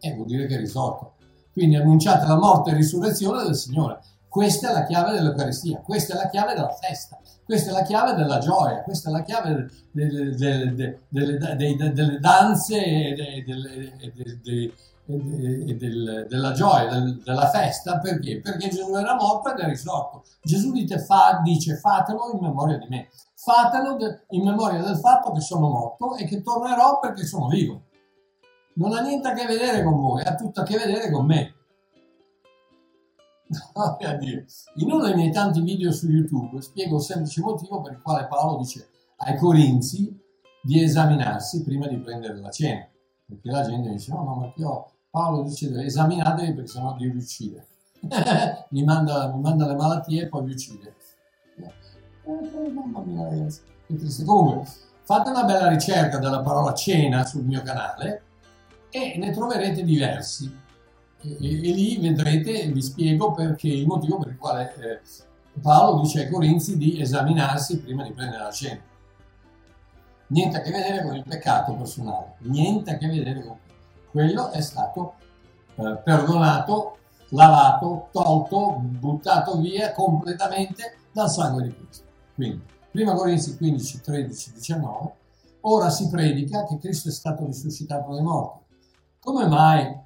Eh, 0.00 0.14
vuol 0.14 0.26
dire 0.26 0.46
che 0.46 0.56
è 0.56 0.58
risorto. 0.58 1.14
Quindi 1.52 1.76
annunciate 1.76 2.26
la 2.26 2.36
morte 2.36 2.70
e 2.70 2.74
risurrezione 2.74 3.42
del 3.42 3.54
Signore. 3.54 4.00
Questa 4.28 4.70
è 4.70 4.72
la 4.72 4.84
chiave 4.84 5.12
dell'Eucaristia, 5.12 5.80
questa 5.80 6.14
è 6.14 6.16
la 6.16 6.28
chiave 6.28 6.54
della 6.54 6.70
festa, 6.70 7.18
questa 7.44 7.70
è 7.70 7.72
la 7.72 7.82
chiave 7.82 8.14
della 8.14 8.38
gioia, 8.38 8.82
questa 8.82 9.08
è 9.08 9.12
la 9.12 9.22
chiave 9.22 9.68
delle, 9.90 10.36
delle, 10.36 10.98
delle, 11.08 11.92
delle 11.92 12.18
danze 12.20 12.80
e 12.80 13.44
della 16.28 16.52
gioia, 16.52 17.00
della 17.24 17.48
festa, 17.48 17.98
perché? 17.98 18.40
Perché 18.40 18.68
Gesù 18.68 18.94
era 18.94 19.16
morto 19.16 19.52
ed 19.52 19.58
è 19.58 19.66
risorto. 19.66 20.22
Gesù 20.42 20.70
dice, 20.70 21.00
fa, 21.00 21.40
dice 21.42 21.74
fatelo 21.76 22.30
in 22.32 22.38
memoria 22.40 22.78
di 22.78 22.86
me, 22.88 23.08
fatelo 23.34 23.96
in 24.28 24.44
memoria 24.44 24.80
del 24.80 24.96
fatto 24.98 25.32
che 25.32 25.40
sono 25.40 25.68
morto 25.68 26.14
e 26.14 26.24
che 26.24 26.40
tornerò 26.40 27.00
perché 27.00 27.24
sono 27.26 27.48
vivo. 27.48 27.82
Non 28.74 28.92
ha 28.92 29.00
niente 29.00 29.28
a 29.28 29.32
che 29.32 29.46
vedere 29.46 29.82
con 29.82 30.00
voi, 30.00 30.22
ha 30.22 30.34
tutto 30.34 30.60
a 30.60 30.64
che 30.64 30.78
vedere 30.78 31.10
con 31.10 31.26
me. 31.26 31.54
In 34.76 34.92
uno 34.92 35.04
dei 35.04 35.14
miei 35.14 35.32
tanti 35.32 35.60
video 35.60 35.90
su 35.90 36.08
YouTube 36.08 36.62
spiego 36.62 36.96
il 36.96 37.02
semplice 37.02 37.40
motivo 37.40 37.80
per 37.80 37.92
il 37.92 38.00
quale 38.00 38.26
Paolo 38.28 38.58
dice 38.58 38.88
ai 39.16 39.36
Corinzi 39.36 40.16
di 40.62 40.82
esaminarsi 40.82 41.64
prima 41.64 41.88
di 41.88 41.98
prendere 41.98 42.38
la 42.38 42.50
cena. 42.50 42.86
Perché 43.26 43.50
la 43.50 43.62
gente 43.62 43.90
dice: 43.90 44.12
No, 44.12 44.22
no, 44.22 44.34
ma 44.36 44.52
io 44.54 44.90
Paolo 45.10 45.42
dice 45.42 45.68
esaminatevi 45.84 46.54
perché 46.54 46.70
sennò 46.70 46.94
Dio 46.94 47.10
vi 47.10 47.18
uccide. 47.18 47.66
mi, 48.70 48.84
manda, 48.84 49.32
mi, 49.34 49.40
manda, 49.40 49.66
le 49.66 49.74
malattie 49.74 50.22
e 50.22 50.28
poi 50.28 50.44
vi 50.44 50.52
uccide. 50.52 50.94
Eh, 51.56 52.70
mamma 52.70 53.00
mia, 53.00 53.46
che 53.86 53.96
triste. 53.96 54.24
Comunque, 54.24 54.70
fate 55.02 55.30
una 55.30 55.44
bella 55.44 55.68
ricerca 55.68 56.18
della 56.18 56.40
parola 56.40 56.72
cena 56.72 57.24
sul 57.26 57.44
mio 57.44 57.62
canale 57.62 58.28
e 58.90 59.16
ne 59.18 59.30
troverete 59.30 59.82
diversi 59.84 60.68
e, 61.22 61.32
e, 61.32 61.72
lì 61.72 61.98
vedrete, 61.98 62.66
vi 62.68 62.80
spiego 62.80 63.32
perché 63.32 63.68
il 63.68 63.86
motivo 63.86 64.18
per 64.18 64.28
il 64.28 64.38
quale 64.38 64.74
eh, 64.76 65.00
Paolo 65.60 66.00
dice 66.00 66.20
ai 66.20 66.30
Corinzi 66.30 66.78
di 66.78 67.00
esaminarsi 67.00 67.80
prima 67.80 68.04
di 68.04 68.12
prendere 68.12 68.42
la 68.42 68.50
cena. 68.50 68.80
Niente 70.28 70.56
a 70.56 70.60
che 70.62 70.70
vedere 70.70 71.02
con 71.02 71.16
il 71.16 71.24
peccato 71.24 71.74
personale, 71.74 72.36
niente 72.38 72.92
a 72.92 72.96
che 72.96 73.06
vedere 73.08 73.44
con 73.44 73.56
quello. 74.10 74.50
è 74.50 74.60
stato 74.60 75.14
eh, 75.74 76.00
perdonato, 76.02 76.98
lavato, 77.30 78.08
tolto, 78.12 78.76
buttato 78.80 79.58
via 79.58 79.92
completamente 79.92 80.96
dal 81.12 81.28
sangue 81.28 81.64
di 81.64 81.74
Cristo. 81.74 82.04
Quindi, 82.34 82.62
1 82.92 83.14
Corinzi 83.14 83.56
15, 83.56 84.00
13, 84.00 84.52
19, 84.54 85.12
ora 85.62 85.90
si 85.90 86.08
predica 86.08 86.64
che 86.64 86.78
Cristo 86.78 87.08
è 87.08 87.12
stato 87.12 87.44
risuscitato 87.44 88.14
dai 88.14 88.22
morti. 88.22 88.59
Come 89.20 89.46
mai 89.46 90.00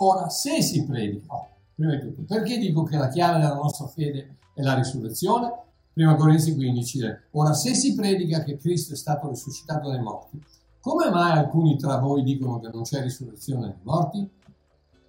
Ora, 0.00 0.28
se 0.28 0.62
si 0.62 0.84
predica, 0.84 1.44
prima 1.74 1.96
di 1.96 2.00
tutto, 2.00 2.22
perché 2.22 2.56
dico 2.58 2.84
che 2.84 2.96
la 2.96 3.08
chiave 3.08 3.40
della 3.40 3.54
nostra 3.54 3.88
fede 3.88 4.36
è 4.54 4.62
la 4.62 4.74
risurrezione? 4.74 5.52
Prima 5.92 6.14
Corinzi 6.14 6.54
15, 6.54 7.16
ora 7.32 7.52
se 7.52 7.74
si 7.74 7.96
predica 7.96 8.44
che 8.44 8.58
Cristo 8.58 8.92
è 8.92 8.96
stato 8.96 9.28
risuscitato 9.28 9.90
dai 9.90 10.00
morti, 10.00 10.40
come 10.80 11.10
mai 11.10 11.36
alcuni 11.36 11.76
tra 11.76 11.96
voi 11.96 12.22
dicono 12.22 12.60
che 12.60 12.68
non 12.72 12.82
c'è 12.82 13.02
risurrezione 13.02 13.66
dei 13.66 13.82
morti? 13.82 14.30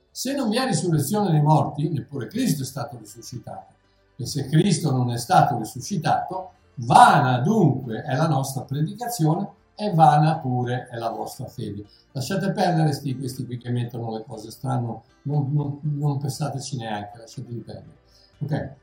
Se 0.10 0.34
non 0.34 0.50
vi 0.50 0.58
è 0.58 0.66
risurrezione 0.66 1.30
dei 1.30 1.42
morti, 1.42 1.88
neppure 1.88 2.26
Cristo 2.26 2.64
è 2.64 2.66
stato 2.66 2.98
risuscitato. 2.98 3.74
E 4.16 4.26
se 4.26 4.48
Cristo 4.48 4.90
non 4.90 5.12
è 5.12 5.18
stato 5.20 5.56
risuscitato, 5.60 6.54
vana 6.76 7.38
dunque 7.42 8.02
è 8.02 8.16
la 8.16 8.28
nostra 8.28 8.64
predicazione 8.64 9.48
e 9.82 9.94
vana 9.94 10.40
pure 10.40 10.90
è 10.90 10.98
la 10.98 11.10
vostra 11.10 11.46
fede. 11.46 11.86
Lasciate 12.12 12.52
perdere 12.52 12.92
sti, 12.92 13.18
questi 13.18 13.46
qui 13.46 13.58
che 13.58 13.70
mettono 13.70 14.12
le 14.12 14.26
cose 14.28 14.52
strane, 14.52 15.02
non, 15.22 15.54
non, 15.54 15.80
non 15.82 16.18
pensateci 16.18 16.76
neanche, 16.76 17.18
lasciatevi 17.20 17.60
perdere. 17.60 17.98
Ok? 18.40 18.74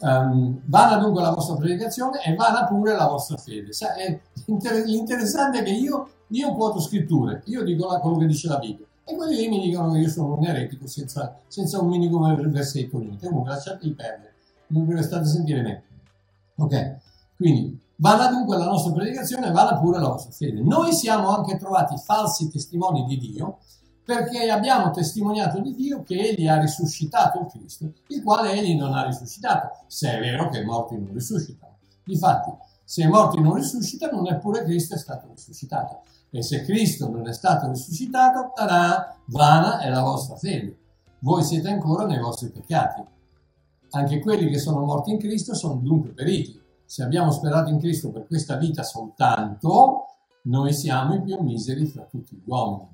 Um, 0.00 0.60
vana 0.66 0.96
dunque 0.96 1.22
la 1.22 1.30
vostra 1.30 1.56
predicazione 1.56 2.22
e 2.22 2.34
vana 2.34 2.66
pure 2.66 2.94
la 2.94 3.06
vostra 3.06 3.38
fede. 3.38 3.72
Sa, 3.72 3.94
è, 3.94 4.20
l'interessante 4.84 5.60
è 5.60 5.62
che 5.62 5.70
io, 5.70 6.08
io 6.26 6.54
quoto 6.54 6.80
scritture, 6.80 7.40
io 7.46 7.64
dico 7.64 7.90
la, 7.90 7.98
quello 8.00 8.18
che 8.18 8.26
dice 8.26 8.48
la 8.48 8.58
Bibbia 8.58 8.84
e 9.04 9.16
quelli 9.16 9.36
lì 9.36 9.48
mi 9.48 9.60
dicono 9.60 9.92
che 9.92 10.00
io 10.00 10.08
sono 10.08 10.36
un 10.36 10.44
eretico 10.44 10.86
senza, 10.86 11.38
senza 11.46 11.80
un 11.80 11.88
minimo 11.88 12.20
versetto 12.50 12.98
niente. 12.98 13.26
Comunque 13.26 13.52
lasciatevi 13.52 13.94
perdere, 13.94 14.34
non 14.66 14.86
vi 14.86 14.94
restate 14.94 15.22
a 15.22 15.28
sentire 15.28 15.62
me. 15.62 15.82
Ok? 16.56 16.96
Quindi 17.36 17.80
vada 18.02 18.26
dunque 18.26 18.56
la 18.56 18.64
nostra 18.64 18.90
predicazione 18.90 19.46
e 19.46 19.52
vada 19.52 19.78
pure 19.78 20.00
la 20.00 20.08
vostra 20.08 20.32
fede. 20.32 20.60
Noi 20.60 20.92
siamo 20.92 21.28
anche 21.28 21.56
trovati 21.56 21.96
falsi 21.96 22.50
testimoni 22.50 23.04
di 23.04 23.16
Dio 23.16 23.58
perché 24.04 24.50
abbiamo 24.50 24.90
testimoniato 24.90 25.60
di 25.60 25.72
Dio 25.72 26.02
che 26.02 26.18
Egli 26.18 26.48
ha 26.48 26.58
risuscitato 26.58 27.38
il 27.38 27.46
Cristo, 27.46 27.92
il 28.08 28.22
quale 28.24 28.54
Egli 28.54 28.76
non 28.76 28.92
ha 28.92 29.06
risuscitato, 29.06 29.84
se 29.86 30.16
è 30.16 30.18
vero 30.18 30.48
che 30.48 30.58
i 30.58 30.64
morti 30.64 30.98
non 30.98 31.12
risuscitano. 31.12 31.76
Difatti, 32.04 32.50
se 32.84 33.04
i 33.04 33.06
morti 33.06 33.40
non 33.40 33.54
risuscitano, 33.54 34.20
neppure 34.20 34.64
Cristo 34.64 34.96
è 34.96 34.98
stato 34.98 35.28
risuscitato. 35.30 36.00
E 36.30 36.42
se 36.42 36.64
Cristo 36.64 37.08
non 37.08 37.28
è 37.28 37.32
stato 37.32 37.68
risuscitato, 37.68 38.50
tarà, 38.52 39.16
vana 39.26 39.78
è 39.78 39.88
la 39.88 40.02
vostra 40.02 40.34
fede. 40.34 40.76
Voi 41.20 41.44
siete 41.44 41.68
ancora 41.68 42.04
nei 42.04 42.18
vostri 42.18 42.50
peccati. 42.50 43.04
Anche 43.90 44.18
quelli 44.18 44.50
che 44.50 44.58
sono 44.58 44.84
morti 44.84 45.12
in 45.12 45.18
Cristo 45.18 45.54
sono 45.54 45.74
dunque 45.74 46.10
periti 46.10 46.61
se 46.92 47.02
abbiamo 47.02 47.30
sperato 47.30 47.70
in 47.70 47.78
Cristo 47.78 48.10
per 48.10 48.26
questa 48.26 48.56
vita 48.56 48.82
soltanto, 48.82 50.08
noi 50.42 50.74
siamo 50.74 51.14
i 51.14 51.22
più 51.22 51.40
miseri 51.40 51.86
fra 51.86 52.02
tutti 52.02 52.36
gli 52.36 52.42
uomini. 52.44 52.86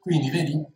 Quindi, 0.00 0.30
vedi, 0.30 0.66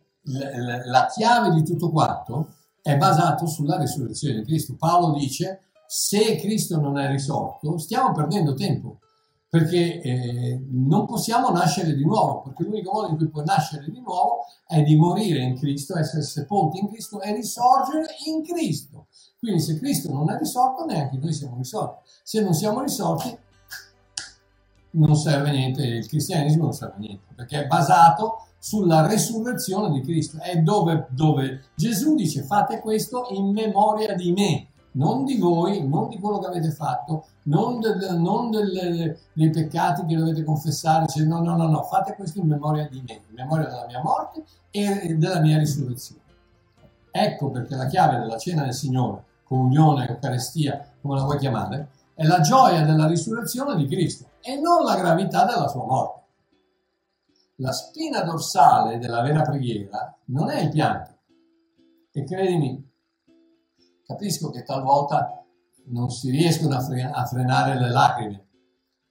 la 0.85 1.07
chiave 1.13 1.51
di 1.51 1.65
tutto 1.65 1.91
quanto 1.91 2.53
è 2.81 2.95
basata 2.95 3.45
sulla 3.45 3.77
risurrezione 3.77 4.35
di 4.35 4.45
Cristo. 4.45 4.77
Paolo 4.77 5.11
dice, 5.17 5.63
se 5.85 6.37
Cristo 6.37 6.79
non 6.79 6.97
è 6.97 7.09
risorto, 7.09 7.77
stiamo 7.77 8.13
perdendo 8.13 8.53
tempo, 8.53 8.99
perché 9.53 10.01
eh, 10.01 10.65
non 10.71 11.05
possiamo 11.05 11.51
nascere 11.51 11.93
di 11.93 12.03
nuovo, 12.03 12.41
perché 12.41 12.63
l'unico 12.63 12.91
modo 12.91 13.09
in 13.09 13.17
cui 13.17 13.29
puoi 13.29 13.45
nascere 13.45 13.87
di 13.87 14.01
nuovo 14.01 14.45
è 14.65 14.81
di 14.81 14.95
morire 14.95 15.43
in 15.43 15.55
Cristo, 15.55 15.95
essere 15.95 16.23
sepolti 16.23 16.79
in 16.79 16.87
Cristo 16.87 17.21
e 17.21 17.35
risorgere 17.35 18.07
in 18.25 18.43
Cristo. 18.43 19.09
Quindi 19.37 19.61
se 19.61 19.77
Cristo 19.77 20.11
non 20.11 20.31
è 20.31 20.39
risorto, 20.39 20.85
neanche 20.85 21.17
noi 21.17 21.33
siamo 21.33 21.57
risorti. 21.57 22.09
Se 22.23 22.41
non 22.41 22.55
siamo 22.55 22.81
risorti, 22.81 23.37
non 24.93 25.15
serve 25.15 25.51
niente, 25.51 25.85
il 25.85 26.07
cristianesimo 26.07 26.63
non 26.63 26.73
serve 26.73 26.97
niente, 26.97 27.33
perché 27.35 27.65
è 27.65 27.67
basato 27.67 28.47
sulla 28.57 29.05
resurrezione 29.05 29.91
di 29.91 30.01
Cristo. 30.01 30.39
È 30.39 30.57
dove, 30.57 31.09
dove 31.11 31.65
Gesù 31.75 32.15
dice 32.15 32.41
fate 32.41 32.79
questo 32.79 33.27
in 33.29 33.51
memoria 33.51 34.15
di 34.15 34.31
me, 34.31 34.69
non 34.93 35.23
di 35.23 35.37
voi, 35.37 35.87
non 35.87 36.09
di 36.09 36.19
quello 36.19 36.39
che 36.39 36.47
avete 36.47 36.71
fatto, 36.71 37.25
non, 37.43 37.79
del, 37.79 38.15
non 38.17 38.51
del, 38.51 39.17
dei 39.33 39.49
peccati 39.49 40.05
che 40.05 40.15
dovete 40.15 40.43
confessare, 40.43 41.07
cioè, 41.07 41.23
no, 41.23 41.41
no, 41.41 41.55
no, 41.55 41.67
no, 41.67 41.83
fate 41.83 42.15
questo 42.15 42.39
in 42.39 42.47
memoria 42.47 42.87
di 42.89 43.03
me, 43.05 43.21
in 43.27 43.35
memoria 43.35 43.67
della 43.67 43.85
mia 43.85 44.01
morte 44.01 44.43
e 44.71 45.15
della 45.15 45.39
mia 45.39 45.57
risurrezione. 45.57 46.21
Ecco 47.11 47.51
perché 47.51 47.75
la 47.75 47.85
chiave 47.85 48.19
della 48.19 48.37
cena 48.37 48.63
del 48.63 48.73
Signore 48.73 49.23
comunione, 49.43 50.07
Eucaristia, 50.07 50.93
come 51.01 51.15
la 51.15 51.23
vuoi 51.23 51.37
chiamare, 51.37 51.89
è 52.15 52.25
la 52.25 52.39
gioia 52.39 52.85
della 52.85 53.07
risurrezione 53.07 53.75
di 53.75 53.87
Cristo 53.87 54.29
e 54.41 54.59
non 54.59 54.83
la 54.83 54.95
gravità 54.95 55.45
della 55.45 55.67
sua 55.67 55.85
morte. 55.85 56.21
La 57.57 57.71
spina 57.71 58.21
dorsale 58.21 58.97
della 58.97 59.21
vera 59.21 59.41
preghiera 59.41 60.15
non 60.25 60.49
è 60.49 60.61
il 60.61 60.69
pianto. 60.69 61.11
E 62.11 62.23
credimi, 62.23 62.92
capisco 64.13 64.49
che 64.49 64.63
talvolta 64.63 65.43
non 65.87 66.09
si 66.09 66.29
riescono 66.29 66.75
a, 66.75 66.81
fre- 66.81 67.11
a 67.11 67.25
frenare 67.25 67.79
le 67.79 67.89
lacrime. 67.89 68.47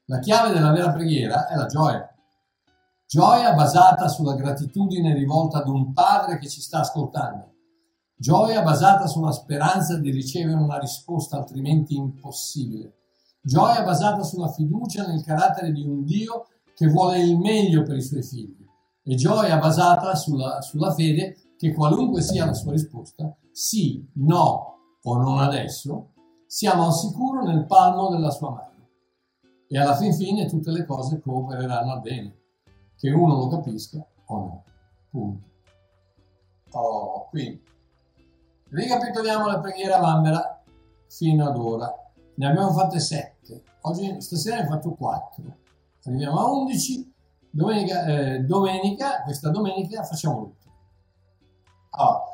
La 0.06 0.18
chiave 0.18 0.52
della 0.52 0.72
vera 0.72 0.90
preghiera 0.90 1.46
è 1.48 1.56
la 1.56 1.66
gioia. 1.66 2.08
Gioia 3.06 3.52
basata 3.52 4.08
sulla 4.08 4.34
gratitudine 4.34 5.12
rivolta 5.14 5.58
ad 5.58 5.68
un 5.68 5.92
padre 5.92 6.38
che 6.38 6.48
ci 6.48 6.62
sta 6.62 6.80
ascoltando 6.80 7.50
Gioia 8.16 8.62
basata 8.62 9.06
sulla 9.06 9.32
speranza 9.32 9.98
di 9.98 10.10
ricevere 10.10 10.56
una 10.56 10.78
risposta 10.78 11.36
altrimenti 11.36 11.96
impossibile. 11.96 12.94
Gioia 13.42 13.82
basata 13.82 14.22
sulla 14.22 14.48
fiducia 14.48 15.06
nel 15.06 15.24
carattere 15.24 15.72
di 15.72 15.82
un 15.82 16.04
Dio 16.04 16.46
che 16.74 16.86
vuole 16.86 17.20
il 17.20 17.36
meglio 17.36 17.82
per 17.82 17.96
i 17.96 18.02
suoi 18.02 18.22
figli. 18.22 18.64
E 19.04 19.16
gioia 19.16 19.58
basata 19.58 20.14
sulla, 20.14 20.60
sulla 20.60 20.94
fede 20.94 21.54
che 21.58 21.74
qualunque 21.74 22.22
sia 22.22 22.46
la 22.46 22.54
sua 22.54 22.70
risposta, 22.70 23.36
sì, 23.50 24.08
no 24.14 24.71
o 25.04 25.16
non 25.16 25.38
adesso, 25.38 26.10
siamo 26.46 26.86
al 26.86 26.92
sicuro 26.92 27.42
nel 27.44 27.66
palmo 27.66 28.08
della 28.08 28.30
sua 28.30 28.50
mano. 28.50 28.70
E 29.68 29.78
alla 29.78 29.96
fin 29.96 30.12
fine 30.12 30.46
tutte 30.46 30.70
le 30.70 30.84
cose 30.84 31.20
coopereranno 31.20 32.00
bene, 32.00 32.36
che 32.96 33.10
uno 33.10 33.36
lo 33.36 33.48
capisca 33.48 34.04
o 34.26 34.36
no. 34.36 34.64
Punto. 35.10 35.50
Oh, 36.72 37.28
quindi 37.28 37.62
Ricapitoliamo 38.72 39.46
la 39.46 39.60
preghiera 39.60 40.00
Mambera 40.00 40.62
fino 41.06 41.46
ad 41.46 41.58
ora. 41.58 41.94
Ne 42.36 42.46
abbiamo 42.46 42.72
fatte 42.72 43.00
sette. 43.00 43.64
Oggi, 43.82 44.18
stasera 44.22 44.56
ne 44.56 44.62
ho 44.62 44.70
fatto 44.70 44.94
quattro. 44.94 45.44
Arriviamo 46.04 46.38
a 46.38 46.50
undici. 46.50 47.12
Domenica, 47.50 48.06
eh, 48.06 48.38
domenica, 48.40 49.22
questa 49.24 49.50
domenica 49.50 50.02
facciamo 50.04 50.38
l'ultimo. 50.38 50.74
Allora, 51.90 52.31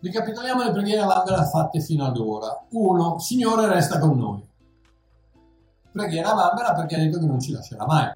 Ricapitoliamo 0.00 0.62
le 0.62 0.72
preghiere 0.72 1.04
Vanvera 1.04 1.44
fatte 1.44 1.80
fino 1.80 2.06
ad 2.06 2.16
ora. 2.16 2.64
1. 2.70 3.18
Signore 3.18 3.68
resta 3.68 3.98
con 3.98 4.16
noi. 4.16 4.42
Preghiera 5.92 6.32
Vanvera 6.32 6.72
perché 6.72 6.94
ha 6.94 6.98
detto 6.98 7.18
che 7.18 7.26
non 7.26 7.38
ci 7.38 7.52
lascerà 7.52 7.84
mai. 7.84 8.10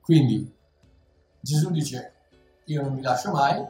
Quindi 0.00 0.52
Gesù 1.40 1.70
dice 1.70 2.12
io 2.64 2.82
non 2.82 2.94
mi 2.94 3.02
lascio 3.02 3.30
mai 3.30 3.64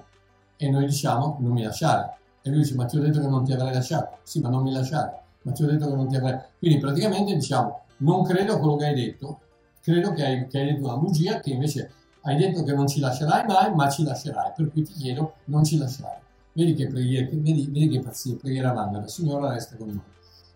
e 0.56 0.70
noi 0.70 0.86
diciamo 0.86 1.36
non 1.40 1.52
mi 1.52 1.62
lasciare. 1.62 2.16
E 2.40 2.48
lui 2.48 2.60
dice 2.60 2.74
ma 2.76 2.86
ti 2.86 2.96
ho 2.96 3.00
detto 3.00 3.20
che 3.20 3.26
non 3.26 3.44
ti 3.44 3.52
avrei 3.52 3.74
lasciato. 3.74 4.20
Sì 4.22 4.40
ma 4.40 4.48
non 4.48 4.62
mi 4.62 4.72
lasciare. 4.72 5.20
Ma 5.42 5.52
ti 5.52 5.62
ho 5.62 5.66
detto 5.66 5.86
che 5.86 5.94
non 5.94 6.08
ti 6.08 6.16
avrei... 6.16 6.40
Quindi 6.58 6.78
praticamente 6.78 7.34
diciamo 7.34 7.82
non 7.98 8.24
credo 8.24 8.54
a 8.54 8.58
quello 8.58 8.76
che 8.76 8.86
hai 8.86 8.94
detto, 8.94 9.40
credo 9.82 10.12
che 10.12 10.24
hai, 10.24 10.46
che 10.46 10.60
hai 10.60 10.72
detto 10.72 10.84
una 10.86 10.96
bugia 10.96 11.40
che 11.40 11.50
invece 11.50 11.92
hai 12.22 12.36
detto 12.36 12.62
che 12.62 12.72
non 12.72 12.86
ci 12.86 13.00
lascerai 13.00 13.44
mai, 13.46 13.74
ma 13.74 13.88
ci 13.90 14.02
lascerai, 14.02 14.52
per 14.56 14.70
cui 14.70 14.82
ti 14.82 14.92
chiedo 14.94 15.34
non 15.44 15.62
ci 15.64 15.76
lasciare. 15.76 16.22
Vedi 16.58 16.74
che 16.74 16.88
preghiera, 16.88 17.28
vedi, 17.30 17.66
vedi 17.70 17.88
che 17.88 18.00
pazzia, 18.00 18.34
preghiera 18.34 18.70
avanti, 18.70 18.96
la 18.96 19.06
Signora 19.06 19.52
resta 19.52 19.76
con 19.76 19.86
noi. 19.86 20.00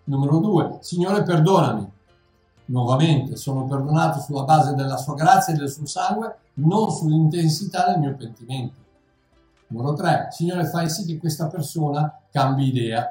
Numero 0.04 0.38
due, 0.38 0.78
Signore 0.80 1.22
perdonami. 1.22 1.88
Nuovamente, 2.64 3.36
sono 3.36 3.66
perdonato 3.66 4.18
sulla 4.18 4.42
base 4.42 4.74
della 4.74 4.96
sua 4.96 5.14
grazia 5.14 5.54
e 5.54 5.56
del 5.56 5.70
suo 5.70 5.86
sangue, 5.86 6.38
non 6.54 6.90
sull'intensità 6.90 7.86
del 7.86 8.00
mio 8.00 8.16
pentimento. 8.16 8.74
Numero 9.68 9.94
tre, 9.94 10.26
Signore 10.32 10.66
fai 10.66 10.90
sì 10.90 11.04
che 11.04 11.18
questa 11.18 11.46
persona 11.46 12.12
cambi 12.32 12.66
idea. 12.66 13.08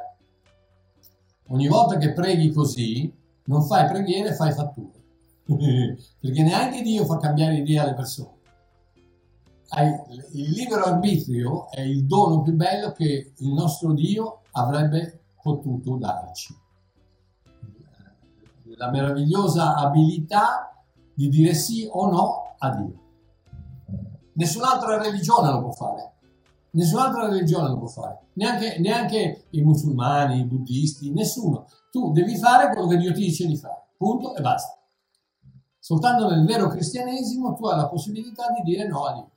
Ogni 1.48 1.70
volta 1.70 1.96
che 1.96 2.12
preghi 2.12 2.52
così, 2.52 3.10
non 3.46 3.64
fai 3.64 3.88
preghiere, 3.88 4.34
fai 4.34 4.52
fatture. 4.52 5.00
Perché 6.20 6.44
neanche 6.44 6.82
Dio 6.82 7.06
fa 7.06 7.16
cambiare 7.20 7.56
idea 7.56 7.84
alle 7.84 7.94
persone 7.94 8.40
il 9.80 10.50
libero 10.52 10.84
arbitrio 10.84 11.70
è 11.72 11.80
il 11.80 12.06
dono 12.06 12.42
più 12.42 12.54
bello 12.54 12.92
che 12.92 13.34
il 13.38 13.54
nostro 13.54 13.94
Dio 13.94 14.42
avrebbe 14.52 15.22
potuto 15.42 15.96
darci. 15.96 16.60
La 18.76 18.90
meravigliosa 18.90 19.76
abilità 19.76 20.84
di 21.14 21.30
dire 21.30 21.54
sì 21.54 21.88
o 21.90 22.10
no 22.10 22.56
a 22.58 22.76
Dio. 22.76 23.00
Nessun'altra 24.34 25.02
religione 25.02 25.52
lo 25.52 25.62
può 25.62 25.72
fare. 25.72 26.12
Nessun'altra 26.72 27.28
religione 27.28 27.70
lo 27.70 27.78
può 27.78 27.88
fare. 27.88 28.28
Neanche, 28.34 28.78
neanche 28.80 29.46
i 29.52 29.62
musulmani, 29.62 30.40
i 30.40 30.46
buddisti, 30.46 31.12
nessuno. 31.12 31.68
Tu 31.92 32.12
devi 32.12 32.36
fare 32.38 32.74
quello 32.74 32.88
che 32.88 32.98
Dio 32.98 33.14
ti 33.14 33.22
dice 33.22 33.46
di 33.46 33.56
fare. 33.56 33.90
Punto 33.96 34.36
e 34.36 34.42
basta. 34.42 34.78
Soltanto 35.80 36.30
nel 36.30 36.46
vero 36.46 36.68
cristianesimo 36.68 37.54
tu 37.54 37.68
hai 37.68 37.78
la 37.78 37.88
possibilità 37.88 38.52
di 38.52 38.62
dire 38.64 38.88
no 38.88 39.06
a 39.06 39.14
Dio 39.14 39.32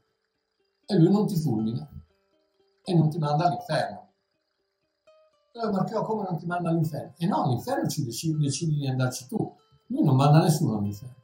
e 0.87 0.99
lui 0.99 1.13
non 1.13 1.27
ti 1.27 1.37
fulmina 1.37 1.89
e 2.85 2.95
non 2.95 3.09
ti 3.09 3.19
manda 3.19 3.47
all'inferno. 3.47 4.03
Allora 5.55 5.71
Marchio 5.71 6.03
come 6.03 6.27
non 6.29 6.39
ti 6.39 6.47
manda 6.47 6.69
all'inferno? 6.69 7.13
E 7.17 7.27
no, 7.27 7.45
all'inferno 7.45 7.89
ci 7.89 8.05
decidi, 8.05 8.43
decidi 8.43 8.75
di 8.77 8.89
andarci 8.89 9.27
tu, 9.29 9.55
lui 9.87 10.03
non 10.03 10.17
manda 10.17 10.43
nessuno 10.43 10.79
all'inferno. 10.79 11.23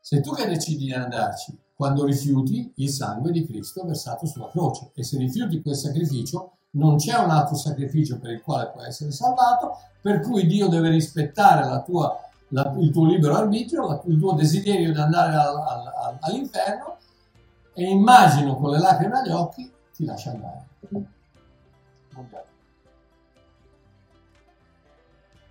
Sei 0.00 0.22
tu 0.22 0.32
che 0.32 0.46
decidi 0.46 0.86
di 0.86 0.92
andarci 0.92 1.56
quando 1.74 2.04
rifiuti 2.04 2.72
il 2.76 2.88
sangue 2.88 3.32
di 3.32 3.46
Cristo 3.46 3.84
versato 3.84 4.26
sulla 4.26 4.48
croce 4.48 4.90
e 4.94 5.04
se 5.04 5.18
rifiuti 5.18 5.62
quel 5.62 5.76
sacrificio 5.76 6.56
non 6.72 6.96
c'è 6.96 7.16
un 7.16 7.30
altro 7.30 7.56
sacrificio 7.56 8.18
per 8.18 8.30
il 8.30 8.42
quale 8.42 8.70
puoi 8.70 8.86
essere 8.86 9.10
salvato, 9.10 9.76
per 10.00 10.20
cui 10.20 10.46
Dio 10.46 10.68
deve 10.68 10.88
rispettare 10.90 11.68
la 11.68 11.82
tua, 11.82 12.16
la, 12.48 12.74
il 12.78 12.90
tuo 12.90 13.06
libero 13.06 13.34
arbitrio, 13.34 13.86
la, 13.86 14.02
il 14.06 14.18
tuo 14.18 14.32
desiderio 14.32 14.92
di 14.92 14.98
andare 14.98 15.34
al, 15.34 15.56
al, 15.56 16.18
all'inferno 16.20 16.98
e 17.74 17.84
immagino 17.84 18.56
con 18.56 18.70
le 18.70 18.78
lacrime 18.78 19.18
agli 19.18 19.30
occhi 19.30 19.72
ti 19.94 20.04
lascia 20.04 20.30
andare. 20.30 20.66
Buongiorno. 22.12 22.48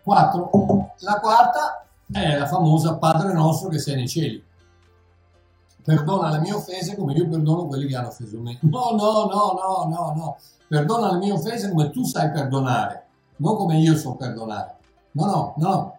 4. 0.03 0.95
La 0.99 1.19
quarta 1.19 1.85
è 2.11 2.37
la 2.37 2.47
famosa 2.47 2.97
Padre 2.97 3.31
nostro 3.33 3.69
che 3.69 3.79
sei 3.79 3.95
nei 3.95 4.07
cieli. 4.07 4.43
Perdona 5.83 6.31
le 6.31 6.39
mie 6.39 6.53
offese 6.53 6.95
come 6.95 7.13
io 7.13 7.27
perdono 7.27 7.65
quelli 7.65 7.87
che 7.87 7.95
hanno 7.95 8.09
offeso 8.09 8.39
me. 8.39 8.57
No, 8.61 8.91
no, 8.91 9.25
no, 9.25 9.53
no, 9.53 9.85
no, 9.87 10.13
no. 10.15 10.37
Perdona 10.67 11.11
le 11.13 11.17
mie 11.17 11.31
offese 11.31 11.69
come 11.69 11.89
tu 11.89 12.03
sai 12.03 12.31
perdonare, 12.31 13.07
non 13.37 13.55
come 13.55 13.77
io 13.77 13.95
so 13.95 14.15
perdonare. 14.15 14.77
No, 15.11 15.25
no, 15.25 15.53
no. 15.57 15.97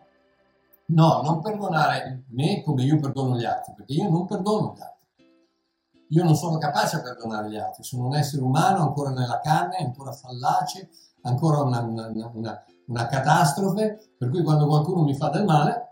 No, 0.86 1.22
non 1.22 1.40
perdonare 1.40 2.24
me 2.28 2.62
come 2.62 2.82
io 2.82 2.98
perdono 2.98 3.36
gli 3.36 3.44
altri, 3.44 3.74
perché 3.76 3.92
io 3.92 4.10
non 4.10 4.26
perdono 4.26 4.74
gli 4.76 4.80
altri. 4.80 4.99
Io 6.12 6.24
non 6.24 6.34
sono 6.34 6.58
capace 6.58 6.96
a 6.96 7.00
perdonare 7.02 7.48
gli 7.48 7.56
altri, 7.56 7.84
sono 7.84 8.06
un 8.06 8.16
essere 8.16 8.42
umano 8.42 8.82
ancora 8.82 9.10
nella 9.10 9.40
carne, 9.40 9.76
ancora 9.76 10.12
fallace, 10.12 10.90
ancora 11.22 11.62
una, 11.62 11.80
una, 11.80 12.08
una, 12.34 12.64
una 12.86 13.06
catastrofe, 13.06 14.14
per 14.18 14.28
cui 14.30 14.42
quando 14.42 14.66
qualcuno 14.66 15.02
mi 15.02 15.14
fa 15.14 15.28
del 15.28 15.44
male, 15.44 15.90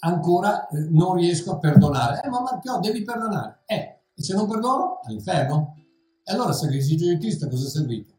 ancora 0.00 0.68
eh, 0.68 0.86
non 0.90 1.14
riesco 1.14 1.52
a 1.52 1.58
perdonare. 1.58 2.22
Eh, 2.22 2.28
ma 2.28 2.40
Marchio, 2.40 2.78
devi 2.78 3.02
perdonare. 3.02 3.62
Eh, 3.66 4.02
e 4.14 4.22
se 4.22 4.34
non 4.34 4.46
perdono? 4.46 5.00
All'inferno. 5.02 5.74
E 6.22 6.32
allora 6.32 6.50
il 6.50 6.54
sacrificio 6.54 7.06
di 7.06 7.18
Cristo 7.18 7.46
a 7.46 7.48
cosa 7.48 7.66
è 7.66 7.70
servito? 7.70 8.14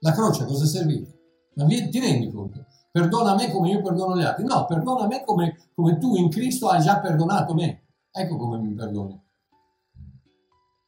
La 0.00 0.12
croce 0.12 0.42
a 0.42 0.46
cosa 0.46 0.64
è 0.64 0.66
servita? 0.66 1.10
Ma 1.54 1.66
ti 1.66 2.00
rendi 2.00 2.30
conto? 2.30 2.66
Perdona 2.90 3.34
me 3.34 3.50
come 3.50 3.70
io 3.70 3.80
perdono 3.80 4.16
gli 4.16 4.22
altri. 4.22 4.44
No, 4.44 4.66
perdona 4.66 5.06
me 5.06 5.24
come, 5.24 5.56
come 5.74 5.98
tu 5.98 6.16
in 6.16 6.28
Cristo 6.28 6.68
hai 6.68 6.82
già 6.82 6.98
perdonato 7.00 7.54
me. 7.54 7.86
Ecco 8.10 8.36
come 8.36 8.58
mi 8.58 8.74
perdoni. 8.74 9.22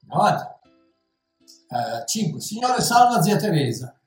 Avanti. 0.08 0.44
Eh, 1.68 2.06
5. 2.06 2.40
Signore 2.40 2.80
salva 2.80 3.22
zia 3.22 3.36
Teresa. 3.36 3.98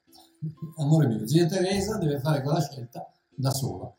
Amore 0.77 1.07
mio, 1.07 1.27
zia 1.27 1.45
Teresa 1.45 1.97
deve 1.97 2.19
fare 2.19 2.41
quella 2.41 2.61
scelta 2.61 3.11
da 3.35 3.51
sola. 3.51 3.93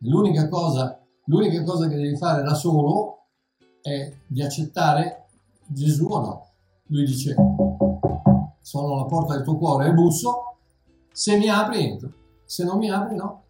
L'unica 0.00 0.48
cosa, 0.48 1.00
l'unica 1.26 1.62
cosa 1.62 1.86
che 1.88 1.96
devi 1.96 2.16
fare 2.16 2.42
da 2.42 2.54
solo 2.54 3.26
è 3.80 4.12
di 4.26 4.42
accettare 4.42 5.26
Gesù 5.66 6.06
o 6.06 6.18
no. 6.20 6.48
Lui 6.88 7.04
dice, 7.04 7.34
sono 8.60 8.94
alla 8.94 9.04
porta 9.06 9.34
del 9.34 9.44
tuo 9.44 9.56
cuore 9.56 9.88
e 9.88 9.92
busso, 9.92 10.56
se 11.12 11.36
mi 11.36 11.48
apri 11.48 11.84
entro, 11.84 12.12
se 12.44 12.64
non 12.64 12.78
mi 12.78 12.90
apri 12.90 13.14
no. 13.14 13.42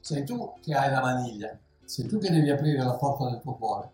Sei 0.00 0.24
tu 0.24 0.54
che 0.62 0.74
hai 0.74 0.90
la 0.90 1.00
maniglia, 1.00 1.56
sei 1.84 2.06
tu 2.06 2.18
che 2.18 2.30
devi 2.30 2.50
aprire 2.50 2.82
la 2.82 2.94
porta 2.94 3.28
del 3.28 3.40
tuo 3.40 3.56
cuore. 3.56 3.90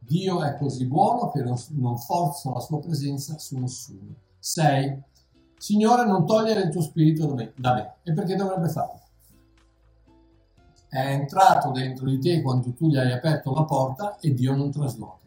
Dio 0.00 0.42
è 0.42 0.56
così 0.56 0.86
buono 0.86 1.30
che 1.30 1.42
non 1.42 1.98
forza 1.98 2.50
la 2.50 2.60
sua 2.60 2.80
presenza 2.80 3.38
su 3.38 3.58
nessuno. 3.58 4.14
6. 4.38 5.02
Signore, 5.56 6.06
non 6.06 6.26
togliere 6.26 6.62
il 6.62 6.70
tuo 6.70 6.80
spirito 6.80 7.26
da 7.26 7.34
me. 7.34 7.52
Da 7.54 7.74
me. 7.74 7.94
E 8.02 8.12
perché 8.12 8.34
dovrebbe 8.34 8.68
farlo? 8.68 9.00
È 10.88 10.98
entrato 10.98 11.70
dentro 11.70 12.06
di 12.06 12.18
te 12.18 12.42
quando 12.42 12.72
tu 12.72 12.88
gli 12.88 12.96
hai 12.96 13.12
aperto 13.12 13.54
la 13.54 13.64
porta 13.64 14.18
e 14.18 14.34
Dio 14.34 14.56
non 14.56 14.72
trasloca. 14.72 15.18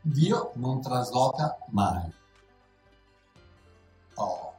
Dio 0.00 0.52
non 0.54 0.80
trasloca 0.80 1.58
mai. 1.68 2.10
Oh. 4.14 4.52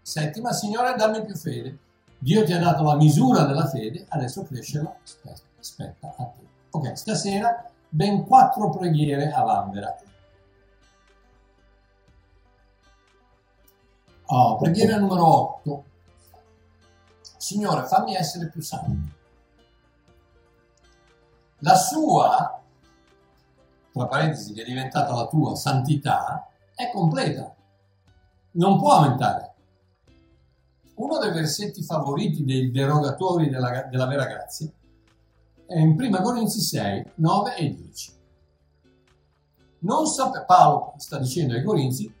Settima, 0.00 0.52
Signore, 0.52 0.94
dammi 0.96 1.22
più 1.24 1.36
fede. 1.36 1.78
Dio 2.18 2.44
ti 2.44 2.52
ha 2.52 2.58
dato 2.58 2.82
la 2.82 2.96
misura 2.96 3.44
della 3.44 3.66
fede, 3.66 4.06
adesso 4.08 4.42
crescela, 4.44 4.94
aspetta, 5.02 5.40
aspetta 5.58 6.14
a 6.16 6.24
te. 6.24 6.49
Ok, 6.70 6.92
stasera 6.96 7.68
ben 7.88 8.24
quattro 8.24 8.70
preghiere 8.70 9.32
a 9.32 9.42
Vanvera. 9.42 9.96
Oh, 14.26 14.56
preghiera 14.56 14.96
numero 14.96 15.26
8. 15.26 15.84
Signore, 17.36 17.86
fammi 17.86 18.14
essere 18.14 18.48
più 18.48 18.60
santo. 18.60 19.18
La 21.58 21.74
sua, 21.74 22.62
tra 23.92 24.06
parentesi, 24.06 24.52
che 24.52 24.62
è 24.62 24.64
diventata 24.64 25.12
la 25.12 25.26
tua 25.26 25.56
santità, 25.56 26.48
è 26.76 26.90
completa. 26.92 27.52
Non 28.52 28.78
può 28.78 28.92
aumentare. 28.92 29.54
Uno 30.94 31.18
dei 31.18 31.32
versetti 31.32 31.82
favoriti 31.82 32.44
dei 32.44 32.70
derogatori 32.70 33.48
della, 33.48 33.82
della 33.90 34.06
vera 34.06 34.26
grazia 34.26 34.70
in 35.78 35.96
1 35.98 36.22
Corinzi 36.22 36.60
6, 36.60 37.04
9 37.16 37.56
e 37.56 37.74
10. 37.74 38.12
Non 39.80 40.06
sape- 40.06 40.44
Paolo 40.46 40.94
sta 40.96 41.18
dicendo 41.18 41.54
ai 41.54 41.62
Corinzi, 41.62 42.12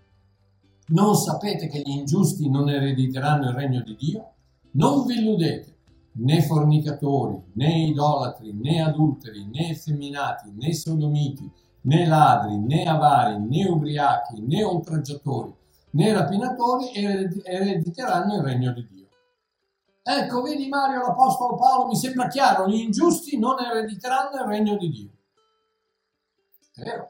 non 0.88 1.14
sapete 1.14 1.68
che 1.68 1.80
gli 1.80 1.90
ingiusti 1.90 2.48
non 2.48 2.68
erediteranno 2.68 3.50
il 3.50 3.54
regno 3.54 3.80
di 3.82 3.96
Dio? 3.96 4.32
Non 4.72 5.06
vi 5.06 5.18
illudete, 5.18 5.76
né 6.12 6.42
fornicatori, 6.42 7.40
né 7.52 7.86
idolatri, 7.86 8.52
né 8.52 8.82
adulteri, 8.82 9.46
né 9.46 9.70
effeminati, 9.70 10.50
né 10.52 10.72
sodomiti, 10.72 11.48
né 11.82 12.06
ladri, 12.06 12.56
né 12.56 12.84
avari, 12.86 13.38
né 13.38 13.68
ubriachi, 13.68 14.40
né 14.40 14.64
oltraggiatori, 14.64 15.54
né 15.90 16.12
rapinatori 16.12 16.90
erediteranno 16.94 18.36
il 18.36 18.42
regno 18.42 18.72
di 18.72 18.86
Dio. 18.86 18.99
Ecco, 20.12 20.42
vedi 20.42 20.66
Mario, 20.66 21.02
l'Apostolo 21.02 21.54
Paolo, 21.54 21.86
mi 21.86 21.94
sembra 21.94 22.26
chiaro, 22.26 22.66
gli 22.66 22.80
ingiusti 22.80 23.38
non 23.38 23.60
erediteranno 23.60 24.40
il 24.40 24.48
regno 24.48 24.76
di 24.76 24.90
Dio. 24.90 25.10
È 26.74 26.82
vero. 26.82 27.08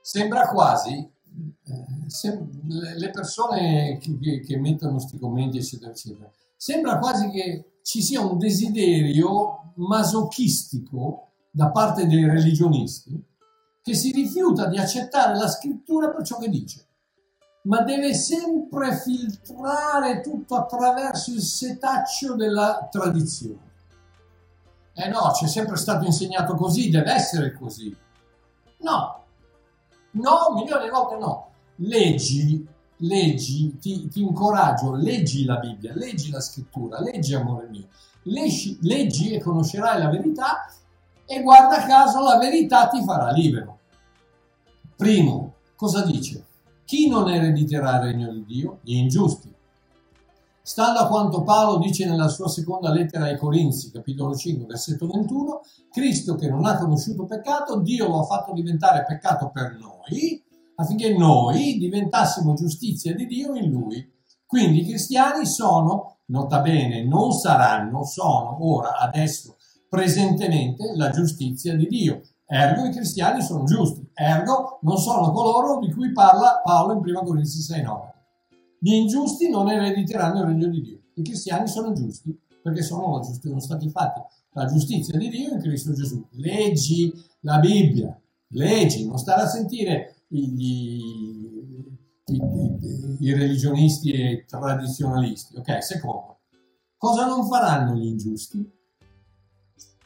Sembra 0.00 0.48
quasi, 0.48 0.96
eh, 0.96 2.94
le 2.96 3.10
persone 3.10 3.98
che, 3.98 4.40
che, 4.40 4.58
mettono 4.58 4.94
questi 4.94 5.16
commenti, 5.16 5.58
eccetera, 5.58 5.92
eccetera, 5.92 6.28
sembra 6.56 6.98
quasi 6.98 7.30
che 7.30 7.78
ci 7.82 8.02
sia 8.02 8.20
un 8.20 8.36
desiderio 8.36 9.74
masochistico 9.76 11.34
da 11.52 11.70
parte 11.70 12.08
dei 12.08 12.24
religionisti 12.24 13.24
che 13.80 13.94
si 13.94 14.10
rifiuta 14.10 14.66
di 14.66 14.76
accettare 14.76 15.36
la 15.36 15.46
scrittura 15.46 16.10
per 16.10 16.24
ciò 16.24 16.36
che 16.38 16.48
dice, 16.48 16.87
ma 17.68 17.82
deve 17.82 18.14
sempre 18.14 18.96
filtrare 18.96 20.22
tutto 20.22 20.56
attraverso 20.56 21.32
il 21.32 21.42
setaccio 21.42 22.34
della 22.34 22.88
tradizione. 22.90 23.66
Eh 24.94 25.08
no, 25.08 25.32
ci 25.34 25.44
è 25.44 25.48
sempre 25.48 25.76
stato 25.76 26.04
insegnato 26.06 26.54
così, 26.54 26.88
deve 26.88 27.12
essere 27.12 27.52
così. 27.52 27.94
No, 28.78 29.24
no, 30.12 30.52
milioni 30.54 30.84
di 30.84 30.90
volte 30.90 31.16
no. 31.18 31.50
Leggi, 31.76 32.66
leggi, 32.96 33.78
ti, 33.78 34.08
ti 34.08 34.22
incoraggio, 34.22 34.94
leggi 34.94 35.44
la 35.44 35.58
Bibbia, 35.58 35.92
leggi 35.94 36.30
la 36.30 36.40
scrittura, 36.40 37.00
leggi 37.00 37.34
amore 37.34 37.68
mio, 37.68 37.88
leggi, 38.22 38.78
leggi 38.80 39.34
e 39.34 39.40
conoscerai 39.40 40.00
la 40.00 40.08
verità 40.08 40.72
e 41.26 41.42
guarda 41.42 41.84
caso 41.84 42.22
la 42.22 42.38
verità 42.38 42.88
ti 42.88 43.04
farà 43.04 43.30
libero. 43.30 43.78
Primo, 44.96 45.54
cosa 45.76 46.02
dice? 46.02 46.46
Chi 46.88 47.06
non 47.06 47.28
erediterà 47.28 47.96
il 47.96 48.00
regno 48.00 48.32
di 48.32 48.46
Dio? 48.46 48.78
Gli 48.80 48.94
ingiusti. 48.94 49.54
Stando 50.62 51.00
a 51.00 51.06
quanto 51.06 51.42
Paolo 51.42 51.76
dice 51.76 52.06
nella 52.06 52.28
sua 52.28 52.48
seconda 52.48 52.90
lettera 52.90 53.26
ai 53.26 53.36
Corinzi, 53.36 53.90
capitolo 53.90 54.34
5, 54.34 54.64
versetto 54.64 55.06
21, 55.06 55.60
Cristo 55.92 56.34
che 56.34 56.48
non 56.48 56.64
ha 56.64 56.78
conosciuto 56.78 57.26
peccato, 57.26 57.80
Dio 57.80 58.08
lo 58.08 58.20
ha 58.20 58.24
fatto 58.24 58.54
diventare 58.54 59.04
peccato 59.04 59.50
per 59.52 59.76
noi, 59.78 60.42
affinché 60.76 61.14
noi 61.14 61.76
diventassimo 61.76 62.54
giustizia 62.54 63.14
di 63.14 63.26
Dio 63.26 63.54
in 63.54 63.70
Lui. 63.70 64.10
Quindi 64.46 64.80
i 64.80 64.86
cristiani 64.86 65.44
sono, 65.44 66.20
nota 66.28 66.62
bene, 66.62 67.04
non 67.04 67.32
saranno, 67.32 68.02
sono 68.04 68.66
ora, 68.66 68.96
adesso, 68.96 69.56
presentemente 69.90 70.94
la 70.96 71.10
giustizia 71.10 71.76
di 71.76 71.86
Dio. 71.86 72.22
Ergo 72.50 72.86
i 72.86 72.92
cristiani 72.92 73.42
sono 73.42 73.64
giusti, 73.64 74.08
ergo 74.14 74.78
non 74.80 74.96
sono 74.96 75.30
coloro 75.32 75.80
di 75.80 75.92
cui 75.92 76.12
parla 76.12 76.62
Paolo 76.64 76.94
in 76.94 77.00
1 77.00 77.22
Corinzi 77.22 77.58
6,9. 77.58 78.12
Gli 78.78 78.94
ingiusti 78.94 79.50
non 79.50 79.68
erediteranno 79.68 80.40
il 80.40 80.46
regno 80.46 80.68
di 80.68 80.80
Dio. 80.80 80.98
I 81.12 81.22
cristiani 81.22 81.68
sono 81.68 81.92
giusti 81.92 82.34
perché 82.62 82.80
sono, 82.80 83.22
sono 83.22 83.60
stati 83.60 83.90
fatti 83.90 84.22
la 84.52 84.64
giustizia 84.64 85.18
di 85.18 85.28
Dio 85.28 85.52
in 85.52 85.60
Cristo 85.60 85.92
Gesù. 85.92 86.26
Leggi 86.36 87.12
la 87.40 87.58
Bibbia, 87.58 88.18
leggi, 88.48 89.06
non 89.06 89.18
stare 89.18 89.42
a 89.42 89.46
sentire 89.46 90.22
i, 90.28 90.54
i, 90.58 91.98
i, 92.28 92.40
i 93.18 93.34
religionisti 93.34 94.10
e 94.12 94.46
tradizionalisti. 94.48 95.54
Ok, 95.54 95.84
secondo, 95.84 96.38
cosa 96.96 97.26
non 97.26 97.46
faranno 97.46 97.94
gli 97.94 98.06
ingiusti? 98.06 98.76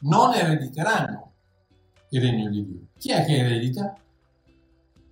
Non 0.01 0.33
erediteranno 0.33 1.32
il 2.13 2.21
regno 2.21 2.49
di 2.49 2.65
Dio. 2.65 2.79
Chi 2.97 3.09
è 3.09 3.25
che 3.25 3.37
eredita? 3.37 3.95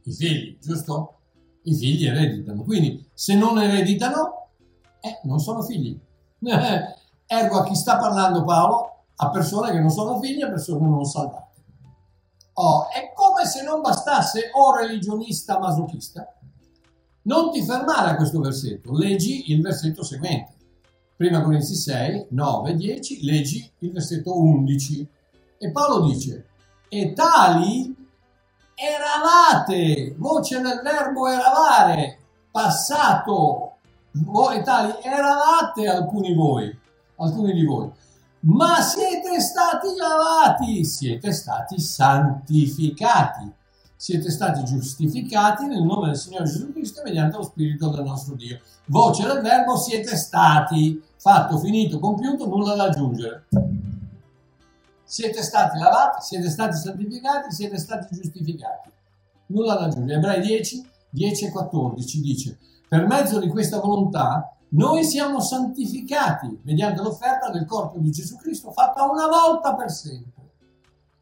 I 0.03 0.11
figli, 0.11 0.57
giusto? 0.61 1.15
I 1.63 1.75
figli 1.75 2.05
ereditano. 2.05 2.63
Quindi 2.63 3.07
se 3.13 3.35
non 3.35 3.59
ereditano, 3.59 4.49
eh, 5.01 5.19
non 5.23 5.39
sono 5.39 5.63
figli. 5.63 5.99
Ergo 7.25 7.57
a 7.59 7.63
chi 7.63 7.75
sta 7.75 7.97
parlando 7.97 8.43
Paolo? 8.43 9.03
A 9.15 9.29
persone 9.29 9.71
che 9.71 9.79
non 9.79 9.89
sono 9.89 10.19
figli, 10.19 10.41
a 10.41 10.49
persone 10.49 10.87
non 10.87 11.05
salvate. 11.05 11.49
Oh, 12.53 12.89
è 12.89 13.13
come 13.15 13.45
se 13.45 13.63
non 13.63 13.81
bastasse 13.81 14.51
o 14.53 14.75
religionista 14.75 15.57
masochista. 15.57 16.35
Non 17.23 17.51
ti 17.51 17.63
fermare 17.63 18.11
a 18.11 18.15
questo 18.15 18.39
versetto, 18.39 18.95
leggi 18.95 19.51
il 19.51 19.61
versetto 19.61 20.03
seguente. 20.03 20.53
Prima 21.15 21.41
Corinzi 21.41 21.75
6, 21.75 22.27
9, 22.29 22.75
10, 22.75 23.23
leggi 23.23 23.71
il 23.79 23.91
versetto 23.91 24.39
11. 24.39 25.07
E 25.57 25.71
Paolo 25.71 26.07
dice, 26.07 26.50
e 26.93 27.13
tali 27.13 27.95
eravate, 28.75 30.13
voce 30.17 30.59
nel 30.59 30.81
verbo 30.83 31.25
eravare, 31.25 32.19
passato, 32.51 33.75
voi 34.11 34.61
tali 34.61 34.93
eravate 35.01 35.87
alcuni 35.87 36.35
voi, 36.35 36.77
alcuni 37.15 37.53
di 37.53 37.63
voi, 37.63 37.89
ma 38.41 38.81
siete 38.81 39.39
stati 39.39 39.87
lavati, 39.95 40.83
siete 40.83 41.31
stati 41.31 41.79
santificati, 41.79 43.49
siete 43.95 44.29
stati 44.29 44.61
giustificati 44.65 45.67
nel 45.67 45.83
nome 45.83 46.07
del 46.07 46.17
Signore 46.17 46.43
Gesù 46.43 46.73
Cristo 46.73 47.03
mediante 47.05 47.37
lo 47.37 47.43
Spirito 47.43 47.87
del 47.87 48.03
nostro 48.03 48.35
Dio. 48.35 48.59
Voce 48.87 49.25
del 49.25 49.39
verbo 49.39 49.77
siete 49.77 50.17
stati, 50.17 51.01
fatto, 51.15 51.57
finito, 51.57 51.99
compiuto, 51.99 52.47
nulla 52.47 52.75
da 52.75 52.83
aggiungere 52.83 53.45
siete 55.11 55.43
stati 55.43 55.77
lavati, 55.77 56.21
siete 56.21 56.49
stati 56.49 56.77
santificati, 56.77 57.51
siete 57.51 57.77
stati 57.77 58.15
giustificati. 58.15 58.89
Nulla 59.47 59.73
da 59.73 59.85
aggiungere. 59.87 60.19
Ebrei 60.19 60.39
10, 60.39 60.89
10 61.09 61.45
e 61.47 61.51
14 61.51 62.21
dice, 62.21 62.57
per 62.87 63.05
mezzo 63.05 63.37
di 63.37 63.49
questa 63.49 63.81
volontà 63.81 64.55
noi 64.69 65.03
siamo 65.03 65.41
santificati 65.41 66.61
mediante 66.63 67.01
l'offerta 67.01 67.49
del 67.49 67.65
corpo 67.65 67.97
di 67.97 68.09
Gesù 68.09 68.37
Cristo 68.37 68.71
fatta 68.71 69.03
una 69.03 69.27
volta 69.27 69.75
per 69.75 69.91
sempre. 69.91 70.51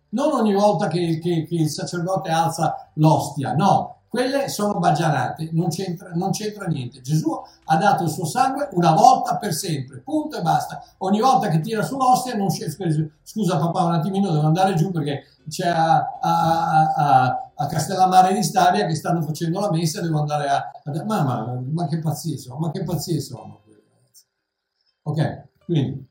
Non 0.09 0.33
ogni 0.33 0.53
volta 0.53 0.87
che, 0.87 1.17
che, 1.17 1.47
che 1.47 1.55
il 1.55 1.69
sacerdote 1.71 2.29
alza 2.29 2.91
l'ostia, 2.93 3.55
no, 3.55 3.98
quelle 4.09 4.49
sono 4.49 4.79
bagianate, 4.79 5.49
non 5.53 5.69
c'entra, 5.69 6.09
non 6.15 6.31
c'entra, 6.31 6.65
niente. 6.65 6.99
Gesù 7.01 7.31
ha 7.65 7.77
dato 7.77 8.03
il 8.03 8.09
suo 8.09 8.25
sangue 8.25 8.69
una 8.71 8.91
volta 8.93 9.37
per 9.37 9.53
sempre, 9.53 9.99
punto 9.99 10.37
e 10.37 10.41
basta. 10.41 10.83
Ogni 10.97 11.19
volta 11.19 11.47
che 11.47 11.59
tira 11.59 11.83
sull'ostia, 11.83 12.35
non 12.35 12.49
scende. 12.49 13.19
Scusa 13.21 13.57
papà, 13.57 13.83
un 13.83 13.93
attimino 13.93 14.31
devo 14.31 14.47
andare 14.47 14.73
giù 14.73 14.91
perché 14.91 15.25
c'è 15.47 15.67
a, 15.67 16.17
a, 16.19 16.93
a, 16.95 17.51
a 17.53 17.65
Castellammare 17.67 18.33
di 18.33 18.41
Stabia 18.41 18.87
che 18.87 18.95
stanno 18.95 19.21
facendo 19.21 19.59
la 19.59 19.69
messa, 19.69 20.01
devo 20.01 20.19
andare 20.19 20.49
a... 20.49 20.71
ma, 21.05 21.23
ma, 21.23 21.61
ma 21.71 21.87
che 21.87 21.99
pazzie 21.99 22.37
sono, 22.37 22.57
ma 22.57 22.71
che 22.71 22.83
pazzie 22.83 23.19
sono. 23.19 23.61
Ok, 25.03 25.43
quindi 25.65 26.07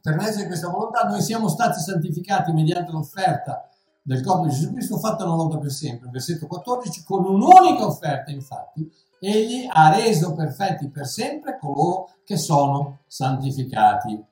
per 0.00 0.16
mezzo 0.16 0.38
di 0.38 0.46
questa 0.46 0.68
volontà 0.68 1.02
noi 1.02 1.20
siamo 1.20 1.48
stati 1.48 1.80
santificati 1.80 2.52
mediante 2.52 2.92
l'offerta 2.92 3.68
del 4.02 4.22
corpo 4.24 4.46
di 4.46 4.50
Gesù 4.52 4.72
Cristo 4.72 4.98
fatta 4.98 5.24
una 5.24 5.34
volta 5.34 5.58
per 5.58 5.70
sempre. 5.70 6.08
Versetto 6.10 6.46
14, 6.46 7.04
con 7.04 7.24
un'unica 7.24 7.86
offerta 7.86 8.30
infatti, 8.30 8.90
egli 9.20 9.66
ha 9.70 9.94
reso 9.94 10.34
perfetti 10.34 10.88
per 10.88 11.06
sempre 11.06 11.58
coloro 11.58 12.08
che 12.24 12.36
sono 12.36 13.00
santificati. 13.06 14.24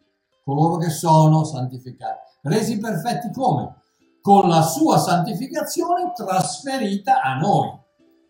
Coloro 0.45 0.77
che 0.77 0.89
sono 0.89 1.45
santificati. 1.45 2.21
Resi 2.43 2.79
perfetti 2.79 3.31
come? 3.33 3.75
Con 4.23 4.49
la 4.49 4.63
sua 4.63 4.99
santificazione 4.99 6.13
trasferita 6.15 7.21
a 7.21 7.37
noi, 7.37 7.71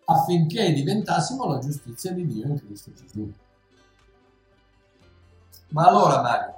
affinché 0.06 0.72
diventassimo 0.72 1.44
la 1.44 1.58
giustizia 1.58 2.12
di 2.12 2.26
Dio 2.26 2.46
in 2.46 2.58
Cristo 2.58 2.90
Gesù. 2.92 3.32
Ma 5.70 5.86
allora 5.86 6.22
Mario, 6.22 6.54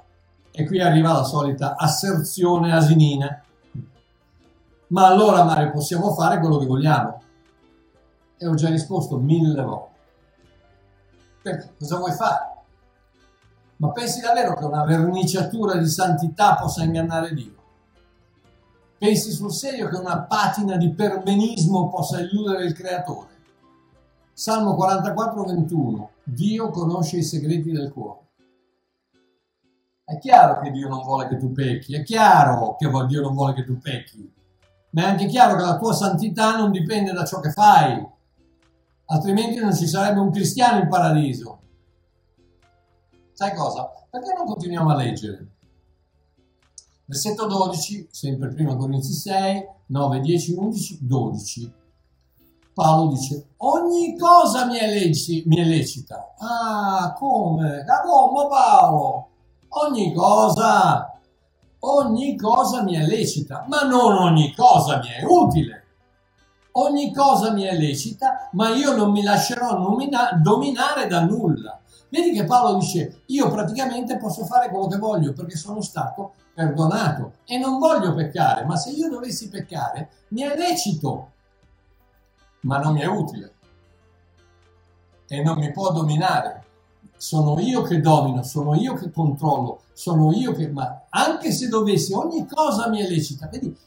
e 0.51 0.65
qui 0.65 0.81
arriva 0.81 1.13
la 1.13 1.23
solita 1.23 1.75
asserzione 1.75 2.73
asinina, 2.73 3.43
ma 4.91 5.07
allora 5.07 5.43
Mario 5.43 5.71
possiamo 5.71 6.13
fare 6.13 6.39
quello 6.39 6.57
che 6.57 6.65
vogliamo? 6.65 7.21
E 8.37 8.47
ho 8.47 8.53
già 8.55 8.69
risposto 8.69 9.17
mille 9.17 9.61
volte. 9.61 9.99
Perché 11.41 11.73
cosa 11.79 11.97
vuoi 11.97 12.11
fare? 12.11 12.49
Ma 13.77 13.91
pensi 13.91 14.19
davvero 14.19 14.53
che 14.53 14.65
una 14.65 14.83
verniciatura 14.83 15.75
di 15.77 15.87
santità 15.87 16.55
possa 16.55 16.83
ingannare 16.83 17.33
Dio? 17.33 17.59
Pensi 18.97 19.31
sul 19.31 19.51
serio 19.51 19.87
che 19.87 19.95
una 19.95 20.21
patina 20.23 20.75
di 20.75 20.91
perbenismo 20.91 21.89
possa 21.89 22.19
illudere 22.19 22.65
il 22.65 22.73
creatore? 22.73 23.29
Salmo 24.33 24.75
44, 24.75 25.43
21. 25.43 26.11
Dio 26.23 26.69
conosce 26.69 27.17
i 27.17 27.23
segreti 27.23 27.71
del 27.71 27.91
cuore. 27.91 28.19
È 30.03 30.17
chiaro 30.19 30.59
che 30.59 30.71
Dio 30.71 30.89
non 30.89 31.01
vuole 31.01 31.27
che 31.27 31.37
tu 31.37 31.51
pecchi, 31.53 31.95
è 31.95 32.03
chiaro 32.03 32.75
che 32.75 32.89
Dio 33.07 33.21
non 33.21 33.33
vuole 33.33 33.53
che 33.53 33.63
tu 33.63 33.79
pecchi 33.79 34.39
ma 34.91 35.01
è 35.01 35.05
anche 35.05 35.25
chiaro 35.25 35.55
che 35.55 35.63
la 35.63 35.77
tua 35.77 35.93
santità 35.93 36.57
non 36.57 36.71
dipende 36.71 37.11
da 37.11 37.25
ciò 37.25 37.39
che 37.39 37.51
fai, 37.51 38.05
altrimenti 39.05 39.59
non 39.59 39.75
ci 39.75 39.87
sarebbe 39.87 40.19
un 40.19 40.31
cristiano 40.31 40.81
in 40.81 40.87
paradiso. 40.87 41.59
Sai 43.33 43.53
cosa? 43.55 43.89
Perché 44.09 44.33
non 44.33 44.45
continuiamo 44.45 44.91
a 44.91 44.95
leggere? 44.95 45.47
Versetto 47.05 47.47
12, 47.47 48.07
sempre 48.11 48.49
prima 48.49 48.75
Corinzi 48.75 49.13
6, 49.13 49.67
9, 49.87 50.19
10, 50.19 50.53
11, 50.53 50.97
12. 51.01 51.73
Paolo 52.73 53.11
dice, 53.11 53.47
ogni 53.57 54.17
cosa 54.17 54.65
mi 54.65 54.77
è, 54.77 54.87
leci, 54.87 55.43
mi 55.45 55.57
è 55.57 55.65
lecita. 55.65 56.33
Ah, 56.37 57.13
come? 57.17 57.83
Da 57.83 58.01
come 58.01 58.47
Paolo? 58.47 59.27
Ogni 59.69 60.13
cosa 60.13 61.10
ogni 61.81 62.35
cosa 62.37 62.83
mi 62.83 62.95
è 62.95 63.05
lecita, 63.05 63.65
ma 63.67 63.81
non 63.81 64.13
ogni 64.17 64.53
cosa 64.55 64.97
mi 64.97 65.07
è 65.09 65.23
utile. 65.23 65.79
ogni 66.73 67.13
cosa 67.13 67.51
mi 67.51 67.63
è 67.63 67.77
lecita, 67.77 68.49
ma 68.53 68.69
io 68.69 68.95
non 68.95 69.11
mi 69.11 69.23
lascerò 69.23 69.77
nomina- 69.77 70.31
dominare 70.41 71.05
da 71.07 71.21
nulla. 71.21 71.77
Vedi 72.09 72.31
che 72.31 72.45
Paolo 72.45 72.77
dice, 72.79 73.23
io 73.27 73.49
praticamente 73.49 74.17
posso 74.17 74.45
fare 74.45 74.69
quello 74.69 74.87
che 74.87 74.97
voglio 74.97 75.33
perché 75.33 75.57
sono 75.57 75.81
stato 75.81 76.33
perdonato 76.53 77.33
e 77.45 77.57
non 77.57 77.77
voglio 77.77 78.13
peccare, 78.13 78.63
ma 78.65 78.77
se 78.77 78.91
io 78.91 79.09
dovessi 79.09 79.49
peccare 79.49 80.09
mi 80.29 80.41
è 80.41 80.55
lecito, 80.55 81.31
ma 82.61 82.77
non 82.77 82.93
mi 82.93 83.01
è 83.01 83.05
utile 83.05 83.53
e 85.27 85.41
non 85.41 85.57
mi 85.57 85.71
può 85.71 85.91
dominare. 85.91 86.63
Sono 87.21 87.59
io 87.59 87.83
che 87.83 87.99
domino, 87.99 88.41
sono 88.41 88.73
io 88.73 88.95
che 88.95 89.11
controllo, 89.11 89.81
sono 89.93 90.31
io 90.31 90.53
che... 90.53 90.69
Ma 90.69 91.05
anche 91.07 91.51
se 91.51 91.67
dovessi, 91.67 92.13
ogni 92.13 92.47
cosa 92.47 92.89
mi 92.89 92.99
è 92.99 93.07
lecita. 93.07 93.47
Vedi, 93.47 93.77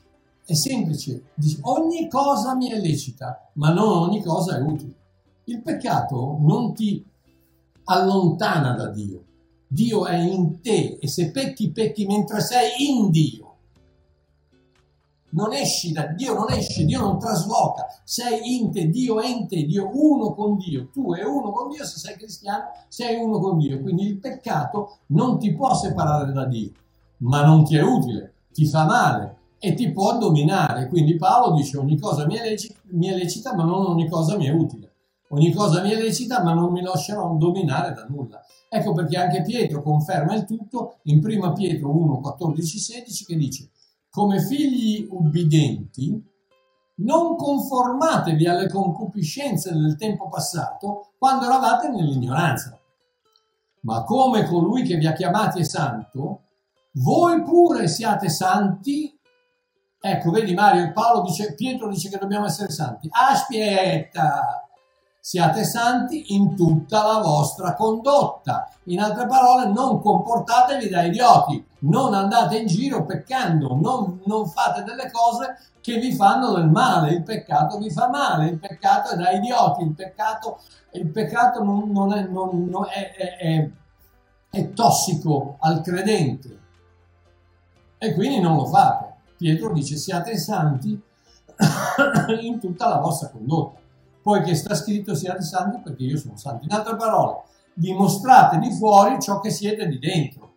è 0.45 0.55
semplice, 0.55 1.31
ogni 1.63 2.09
cosa 2.09 2.55
mi 2.55 2.71
è 2.71 2.79
lecita, 2.79 3.51
ma 3.55 3.73
non 3.73 3.89
ogni 3.89 4.23
cosa 4.23 4.57
è 4.57 4.61
utile. 4.61 4.95
Il 5.47 5.63
peccato 5.63 6.37
non 6.43 6.75
ti 6.75 7.05
allontana 7.87 8.73
da 8.75 8.87
Dio. 8.87 9.25
Dio 9.67 10.07
è 10.07 10.17
in 10.17 10.61
te 10.61 10.99
e 11.01 11.09
se 11.09 11.33
pecchi, 11.33 11.73
pecchi 11.73 12.07
mentre 12.07 12.41
sei 12.41 12.89
in 12.89 13.11
Dio 13.11 13.44
non 15.35 15.53
esci 15.53 15.93
da 15.93 16.07
Dio, 16.07 16.35
non 16.35 16.51
esci, 16.51 16.85
Dio 16.85 17.01
non 17.01 17.19
trasloca, 17.19 17.87
sei 18.05 18.57
in 18.57 18.73
te, 18.73 18.89
Dio 18.89 19.21
è 19.21 19.29
in 19.29 19.47
te, 19.47 19.65
Dio 19.65 19.91
uno 19.93 20.33
con 20.33 20.57
Dio, 20.57 20.89
tu 20.91 21.13
è 21.15 21.25
uno 21.25 21.51
con 21.51 21.71
Dio, 21.71 21.85
se 21.85 21.99
sei 21.99 22.17
cristiano 22.17 22.65
sei 22.89 23.17
uno 23.17 23.39
con 23.39 23.59
Dio, 23.59 23.81
quindi 23.81 24.07
il 24.07 24.19
peccato 24.19 24.99
non 25.07 25.39
ti 25.39 25.53
può 25.53 25.75
separare 25.75 26.33
da 26.33 26.47
Dio, 26.47 26.71
ma 27.19 27.45
non 27.45 27.65
ti 27.65 27.77
è 27.77 27.83
utile, 27.83 28.35
ti 28.53 28.67
fa 28.67 28.85
male 28.85 29.37
e 29.59 29.75
ti 29.75 29.91
può 29.91 30.17
dominare, 30.19 30.89
quindi 30.89 31.17
Paolo 31.17 31.55
dice 31.57 31.79
ogni 31.79 31.99
cosa 31.99 32.27
mi 32.27 32.37
è, 32.37 32.43
lecita, 32.43 32.79
mi 32.91 33.09
è 33.09 33.15
lecita 33.15 33.55
ma 33.55 33.65
non 33.65 33.87
ogni 33.87 34.09
cosa 34.09 34.37
mi 34.37 34.47
è 34.47 34.51
utile, 34.51 34.93
ogni 35.31 35.53
cosa 35.53 35.83
mi 35.83 35.91
è 35.91 35.97
lecita 35.97 36.43
ma 36.43 36.53
non 36.53 36.71
mi 36.71 36.83
lascerò 36.83 37.35
dominare 37.35 37.93
da 37.93 38.07
nulla. 38.09 38.41
Ecco 38.69 38.93
perché 38.93 39.17
anche 39.17 39.43
Pietro 39.43 39.83
conferma 39.83 40.35
il 40.35 40.45
tutto 40.45 40.97
in 41.05 41.21
1 41.25 41.53
Pietro 41.53 41.97
1, 41.97 42.19
14, 42.19 42.79
16 42.79 43.25
che 43.25 43.37
dice 43.37 43.69
come 44.15 44.39
figli 44.41 45.09
ubbidenti, 45.11 46.23
non 46.99 47.35
conformatevi 47.35 48.47
alle 48.47 48.69
concupiscenze 48.69 49.73
del 49.73 49.97
tempo 49.97 50.29
passato 50.29 51.15
quando 51.19 51.47
eravate 51.47 51.89
nell'ignoranza, 51.89 52.79
ma 53.81 54.05
come 54.05 54.45
colui 54.45 54.85
che 54.85 54.95
vi 54.99 55.09
ha 55.09 55.13
chiamati 55.15 55.59
è 55.59 55.65
santo, 55.65 56.43
voi 56.93 57.43
pure 57.43 57.89
siate 57.89 58.29
santi. 58.29 59.19
Ecco, 60.01 60.31
vedi 60.31 60.55
Mario, 60.55 60.93
Paolo 60.93 61.23
dice, 61.23 61.57
Pietro 61.57 61.89
dice 61.89 62.09
che 62.09 62.19
dobbiamo 62.19 62.47
essere 62.47 62.71
santi. 62.71 63.09
Aspetta, 63.11 64.64
siate 65.27 65.65
santi 65.65 66.35
in 66.35 66.55
tutta 66.55 67.03
la 67.03 67.19
vostra 67.21 67.73
condotta. 67.73 68.69
In 68.85 69.01
altre 69.01 69.27
parole, 69.27 69.73
non 69.73 70.03
comportatevi 70.03 70.91
da 70.91 71.03
idioti, 71.05 71.65
non 71.81 72.13
andate 72.13 72.59
in 72.59 72.67
giro 72.67 73.07
peccando, 73.07 73.75
non, 73.75 74.21
non, 74.27 74.47
fate 74.47 74.83
delle 74.83 75.11
cose 75.11 75.57
che 75.81 75.99
vi 75.99 76.13
fanno 76.13 76.53
del 76.53 76.69
male. 76.69 77.15
Il 77.15 77.23
peccato 77.23 77.79
vi 77.79 77.91
fa 77.91 78.11
male, 78.11 78.49
il 78.49 78.59
peccato 78.59 79.13
è 79.13 79.17
da 79.17 79.31
idioti, 79.31 79.85
il 79.85 79.95
peccato, 79.95 80.59
il 80.93 81.09
peccato 81.09 81.65
non, 81.65 81.91
non 81.91 82.13
è, 82.13 82.27
non, 82.27 82.85
è, 82.93 83.15
è, 83.15 83.37
è, 83.39 83.71
è 84.51 84.73
tossico 84.75 85.57
al 85.61 85.81
credente 85.81 86.61
e 87.97 88.13
quindi 88.13 88.41
non 88.41 88.57
lo 88.57 88.67
fate. 88.67 89.13
Pietro 89.39 89.73
dice 89.73 89.97
siate 89.97 90.37
santi 90.37 91.01
in 92.43 92.61
tutta 92.61 92.89
la 92.89 92.99
vostra 92.99 93.31
condotta 93.31 93.81
poiché 94.25 94.55
sta 94.55 94.75
scritto 94.75 95.15
siate 95.15 95.43
santi 95.43 95.83
perché 95.83 96.03
io 96.03 96.17
sono 96.17 96.39
santo. 96.39 96.65
In 96.65 96.73
altre 96.73 96.97
parole, 96.97 97.43
dimostrate 97.75 98.59
di 98.59 98.73
fuori 98.73 99.21
ciò 99.21 99.39
che 99.39 99.51
siete 99.51 99.87
di 99.87 99.99
dentro. 99.99 100.55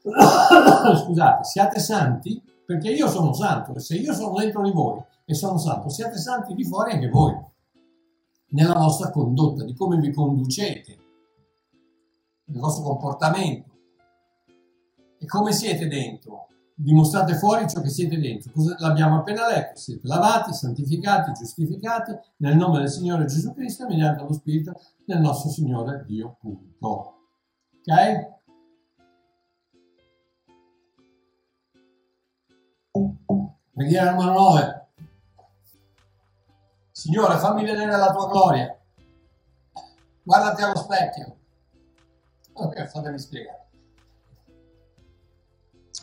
Scusate, 1.04 1.42
siate 1.42 1.80
santi 1.80 2.40
perché 2.64 2.90
io 2.90 3.08
sono 3.08 3.32
santo 3.32 3.74
e 3.74 3.80
se 3.80 3.96
io 3.96 4.14
sono 4.14 4.38
dentro 4.38 4.62
di 4.62 4.70
voi 4.70 5.02
e 5.24 5.34
sono 5.34 5.58
santo, 5.58 5.88
siate 5.88 6.18
santi 6.18 6.54
di 6.54 6.64
fuori 6.64 6.92
anche 6.92 7.08
voi, 7.08 7.36
nella 8.50 8.74
vostra 8.74 9.10
condotta, 9.10 9.64
di 9.64 9.74
come 9.74 9.96
vi 9.96 10.12
conducete, 10.12 10.98
nel 12.44 12.60
vostro 12.60 12.84
comportamento 12.84 13.70
e 15.18 15.26
come 15.26 15.52
siete 15.52 15.88
dentro 15.88 16.46
dimostrate 16.82 17.34
fuori 17.34 17.68
ciò 17.68 17.80
che 17.80 17.90
siete 17.90 18.18
dentro. 18.18 18.52
L'abbiamo 18.78 19.18
appena 19.18 19.46
letto? 19.48 19.78
Siete 19.78 20.06
lavati, 20.06 20.52
santificati, 20.52 21.32
giustificati 21.32 22.16
nel 22.38 22.56
nome 22.56 22.78
del 22.78 22.88
Signore 22.88 23.26
Gesù 23.26 23.52
Cristo 23.52 23.86
mediante 23.86 24.22
lo 24.22 24.32
Spirito 24.32 24.72
del 25.04 25.20
nostro 25.20 25.50
Signore 25.50 26.04
Dio. 26.06 26.36
Punto. 26.40 27.14
Ok? 27.80 28.38
Preghiera 33.74 34.10
numero 34.10 34.32
9. 34.32 34.88
Signore, 36.90 37.38
fammi 37.38 37.64
vedere 37.64 37.96
la 37.96 38.12
tua 38.12 38.28
gloria. 38.28 38.78
Guardati 40.22 40.62
allo 40.62 40.76
specchio. 40.76 41.36
Ok, 42.52 42.86
fatemi 42.88 43.18
spiegare. 43.18 43.69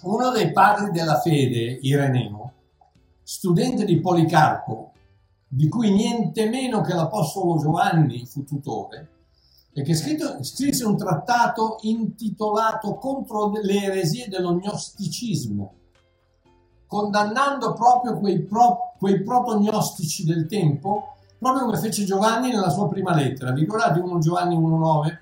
Uno 0.01 0.29
dei 0.29 0.51
padri 0.51 0.91
della 0.91 1.19
fede, 1.19 1.79
Ireneo, 1.81 2.51
studente 3.23 3.83
di 3.83 3.99
Policarpo, 3.99 4.91
di 5.47 5.67
cui 5.67 5.91
niente 5.91 6.47
meno 6.49 6.81
che 6.81 6.93
l'Apostolo 6.93 7.57
Giovanni 7.57 8.25
fu 8.25 8.43
tutore, 8.43 9.09
e 9.73 9.81
che 9.81 9.95
scritto, 9.95 10.43
scrisse 10.43 10.85
un 10.85 10.97
trattato 10.97 11.77
intitolato 11.81 12.95
Contro 12.95 13.51
le 13.51 13.81
eresie 13.81 14.27
dello 14.27 14.53
gnosticismo, 14.53 15.73
condannando 16.85 17.73
proprio 17.73 18.19
quei, 18.19 18.43
pro, 18.43 18.93
quei 18.99 19.23
proto-gnostici 19.23 20.23
del 20.23 20.47
tempo, 20.47 21.15
proprio 21.39 21.65
come 21.65 21.77
fece 21.77 22.05
Giovanni 22.05 22.51
nella 22.51 22.69
sua 22.69 22.87
prima 22.87 23.15
lettera. 23.15 23.51
Vi 23.51 23.61
ricordate 23.61 23.99
1 23.99 24.19
Giovanni 24.19 24.55
1,9? 24.55 25.17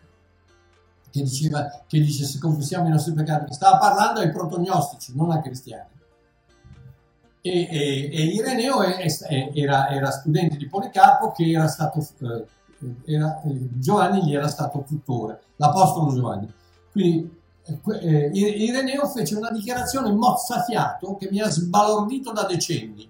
Che, 1.16 1.24
diceva, 1.24 1.84
che 1.88 2.00
dice 2.00 2.26
se 2.26 2.40
confessiamo 2.40 2.88
i 2.88 2.92
nostri 2.92 3.14
peccati, 3.14 3.54
stava 3.54 3.78
parlando 3.78 4.20
ai 4.20 4.32
protognostici, 4.32 5.14
non 5.16 5.32
ai 5.32 5.42
cristiani. 5.42 5.94
E, 7.40 7.68
e, 7.72 8.10
e 8.12 8.22
Ireneo 8.26 8.82
è, 8.82 9.06
è, 9.06 9.52
era, 9.54 9.88
era, 9.90 10.12
studente 10.12 10.58
di 10.58 10.68
Policarpo 10.68 11.32
che 11.32 11.50
era 11.50 11.68
stato, 11.68 12.06
eh, 12.20 12.46
era, 13.06 13.42
eh, 13.44 13.70
Giovanni 13.80 14.26
gli 14.26 14.36
era 14.36 14.48
stato 14.48 14.84
tutore, 14.86 15.42
l'apostolo 15.56 16.14
Giovanni. 16.14 16.52
Quindi 16.92 17.40
eh, 18.02 18.30
Ireneo 18.34 19.08
fece 19.08 19.36
una 19.36 19.52
dichiarazione 19.52 20.12
mozzafiato 20.12 21.16
che 21.16 21.30
mi 21.32 21.40
ha 21.40 21.50
sbalordito 21.50 22.34
da 22.34 22.46
decenni 22.46 23.10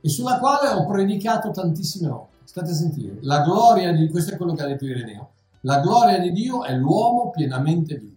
e 0.00 0.08
sulla 0.08 0.38
quale 0.38 0.68
ho 0.70 0.86
predicato 0.86 1.50
tantissime 1.50 2.08
volte. 2.08 2.34
State 2.44 2.70
a 2.70 2.74
sentire, 2.74 3.18
la 3.22 3.42
gloria 3.42 3.92
di 3.92 4.08
questo 4.08 4.32
è 4.32 4.36
quello 4.36 4.54
che 4.54 4.62
ha 4.62 4.66
detto 4.66 4.86
Ireneo 4.86 5.30
la 5.66 5.80
gloria 5.80 6.20
di 6.20 6.30
Dio 6.30 6.62
è 6.62 6.72
l'uomo 6.74 7.30
pienamente 7.30 7.96
vivo. 7.96 8.14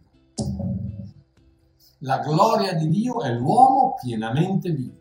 La 2.02 2.20
gloria 2.20 2.74
di 2.76 2.88
Dio 2.90 3.22
è 3.22 3.32
l'uomo 3.32 3.96
pienamente 4.00 4.70
vivo. 4.70 4.98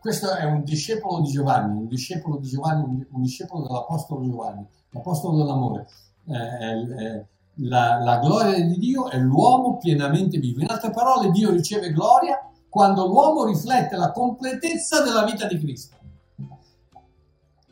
Questo 0.00 0.34
è 0.34 0.44
un 0.44 0.64
discepolo 0.64 1.20
di 1.20 1.30
Giovanni, 1.30 1.76
un 1.76 1.86
discepolo 1.88 2.38
di 2.38 2.48
Giovanni, 2.48 3.06
un 3.10 3.20
discepolo 3.20 3.66
dell'Apostolo 3.66 4.24
Giovanni, 4.24 4.66
l'Apostolo 4.90 5.36
dell'amore. 5.36 5.86
Eh, 6.26 6.36
eh, 6.36 7.26
la, 7.56 7.98
la 7.98 8.18
gloria 8.18 8.64
di 8.64 8.78
Dio 8.78 9.10
è 9.10 9.18
l'uomo 9.18 9.76
pienamente 9.76 10.38
vivo. 10.38 10.62
In 10.62 10.70
altre 10.70 10.90
parole, 10.90 11.30
Dio 11.30 11.50
riceve 11.50 11.92
gloria 11.92 12.50
quando 12.70 13.06
l'uomo 13.06 13.44
riflette 13.44 13.96
la 13.96 14.10
completezza 14.10 15.02
della 15.02 15.24
vita 15.24 15.46
di 15.46 15.58
Cristo. 15.58 15.96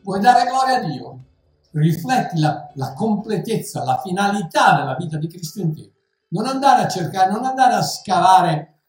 Vuoi 0.02 0.20
dare 0.20 0.50
gloria 0.50 0.76
a 0.76 0.84
Dio? 0.84 1.18
Rifletti 1.72 2.38
la, 2.38 2.70
la, 2.74 2.92
completezza, 2.92 3.84
la 3.84 4.00
finalità 4.02 4.76
della 4.76 4.94
vita 4.94 5.16
di 5.16 5.28
Cristo 5.28 5.60
in 5.60 5.74
te. 5.74 5.92
Non 6.28 6.46
andare 6.46 6.82
a 6.82 6.88
cercare, 6.88 7.30
non 7.30 7.44
andare 7.44 7.74
a 7.74 7.82
scavare, 7.82 8.80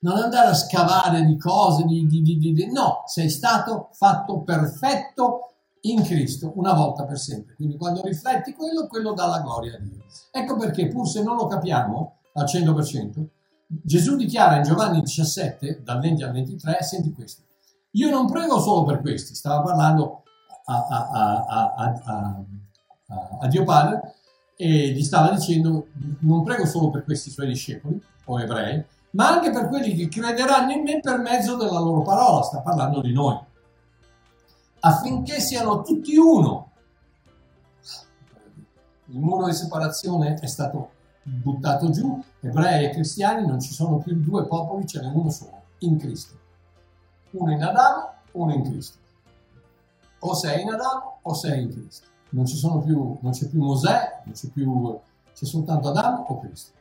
non 0.00 0.16
andare 0.16 0.48
a 0.48 0.54
scavare 0.54 1.24
di 1.24 1.36
cose, 1.36 1.84
di, 1.84 2.06
di, 2.06 2.22
di, 2.22 2.38
di 2.38 2.72
no, 2.72 3.02
sei 3.06 3.28
stato 3.28 3.90
fatto 3.92 4.42
perfetto 4.42 5.54
in 5.82 6.02
Cristo 6.02 6.52
una 6.56 6.72
volta 6.72 7.04
per 7.04 7.18
sempre. 7.18 7.54
Quindi 7.54 7.76
quando 7.76 8.02
rifletti 8.02 8.52
quello, 8.52 8.86
quello 8.86 9.12
dà 9.12 9.26
la 9.26 9.40
gloria 9.40 9.76
a 9.76 9.80
Dio. 9.80 10.04
Ecco 10.30 10.56
perché, 10.56 10.88
pur 10.88 11.08
se 11.08 11.22
non 11.22 11.36
lo 11.36 11.46
capiamo 11.46 12.18
al 12.34 12.44
100%, 12.44 13.26
Gesù 13.66 14.16
dichiara 14.16 14.56
in 14.56 14.62
Giovanni 14.62 15.00
17, 15.00 15.82
dal 15.82 16.00
20 16.00 16.22
al 16.22 16.32
23, 16.32 16.82
senti 16.82 17.12
questo. 17.12 17.42
Io 17.92 18.10
non 18.10 18.30
prego 18.30 18.60
solo 18.60 18.84
per 18.84 19.00
questi, 19.00 19.34
stava 19.34 19.62
parlando 19.62 20.22
a, 20.68 20.86
a, 22.04 22.44
a, 23.40 23.46
Dio 23.48 23.64
Padre 23.64 24.14
e 24.56 24.90
gli 24.90 25.02
stava 25.02 25.30
dicendo 25.30 25.88
non 26.20 26.42
prego 26.42 26.66
solo 26.66 26.90
per 26.90 27.04
questi 27.04 27.30
suoi 27.30 27.46
discepoli 27.46 28.00
o 28.24 28.40
ebrei, 28.40 28.84
ma 29.12 29.28
anche 29.28 29.50
per 29.50 29.68
quelli 29.68 29.94
che 29.94 30.08
crederanno 30.08 30.72
in 30.72 30.82
me 30.82 31.00
per 31.00 31.18
mezzo 31.18 31.56
della 31.56 31.78
loro 31.78 32.02
parola, 32.02 32.42
sta 32.42 32.60
parlando 32.60 33.00
di 33.00 33.12
noi, 33.12 33.38
affinché 34.80 35.40
siano 35.40 35.82
tutti 35.82 36.16
uno. 36.16 36.66
Il 39.06 39.20
muro 39.20 39.46
di 39.46 39.54
separazione 39.54 40.34
è 40.34 40.46
stato 40.46 40.90
buttato 41.22 41.90
giù, 41.90 42.22
ebrei 42.40 42.84
e 42.84 42.90
cristiani 42.90 43.46
non 43.46 43.58
ci 43.60 43.72
sono 43.72 43.98
più 43.98 44.14
due 44.16 44.46
popoli, 44.46 44.86
ce 44.86 45.00
n'è 45.00 45.06
uno 45.06 45.30
solo, 45.30 45.62
in 45.78 45.96
Cristo. 45.96 46.36
Uno 47.30 47.52
in 47.52 47.62
Adamo, 47.62 48.12
uno 48.32 48.52
in 48.52 48.62
Cristo. 48.64 48.98
O 50.20 50.34
sei 50.34 50.62
in 50.62 50.70
Adamo 50.70 51.18
o 51.22 51.34
sei 51.34 51.62
in 51.62 51.70
Cristo. 51.70 52.06
Non, 52.30 52.44
più, 52.84 53.16
non 53.20 53.32
c'è 53.32 53.46
più 53.46 53.62
Mosè, 53.62 54.22
non 54.24 54.34
c'è 54.34 54.48
più, 54.48 55.00
c'è 55.32 55.44
soltanto 55.44 55.88
Adamo 55.88 56.24
o 56.28 56.38
Cristo. 56.40 56.72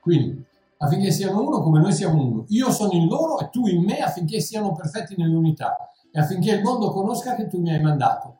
Quindi, 0.00 0.44
affinché 0.78 1.10
siano 1.10 1.42
uno 1.42 1.60
come 1.60 1.80
noi 1.80 1.92
siamo 1.92 2.22
uno. 2.22 2.44
Io 2.48 2.70
sono 2.70 2.92
in 2.92 3.06
loro 3.08 3.38
e 3.40 3.50
tu 3.50 3.66
in 3.66 3.82
me 3.82 3.98
affinché 3.98 4.40
siano 4.40 4.72
perfetti 4.72 5.14
nell'unità 5.16 5.76
e 6.10 6.20
affinché 6.20 6.52
il 6.52 6.62
mondo 6.62 6.92
conosca 6.92 7.34
che 7.34 7.48
tu 7.48 7.60
mi 7.60 7.72
hai 7.72 7.80
mandato. 7.80 8.38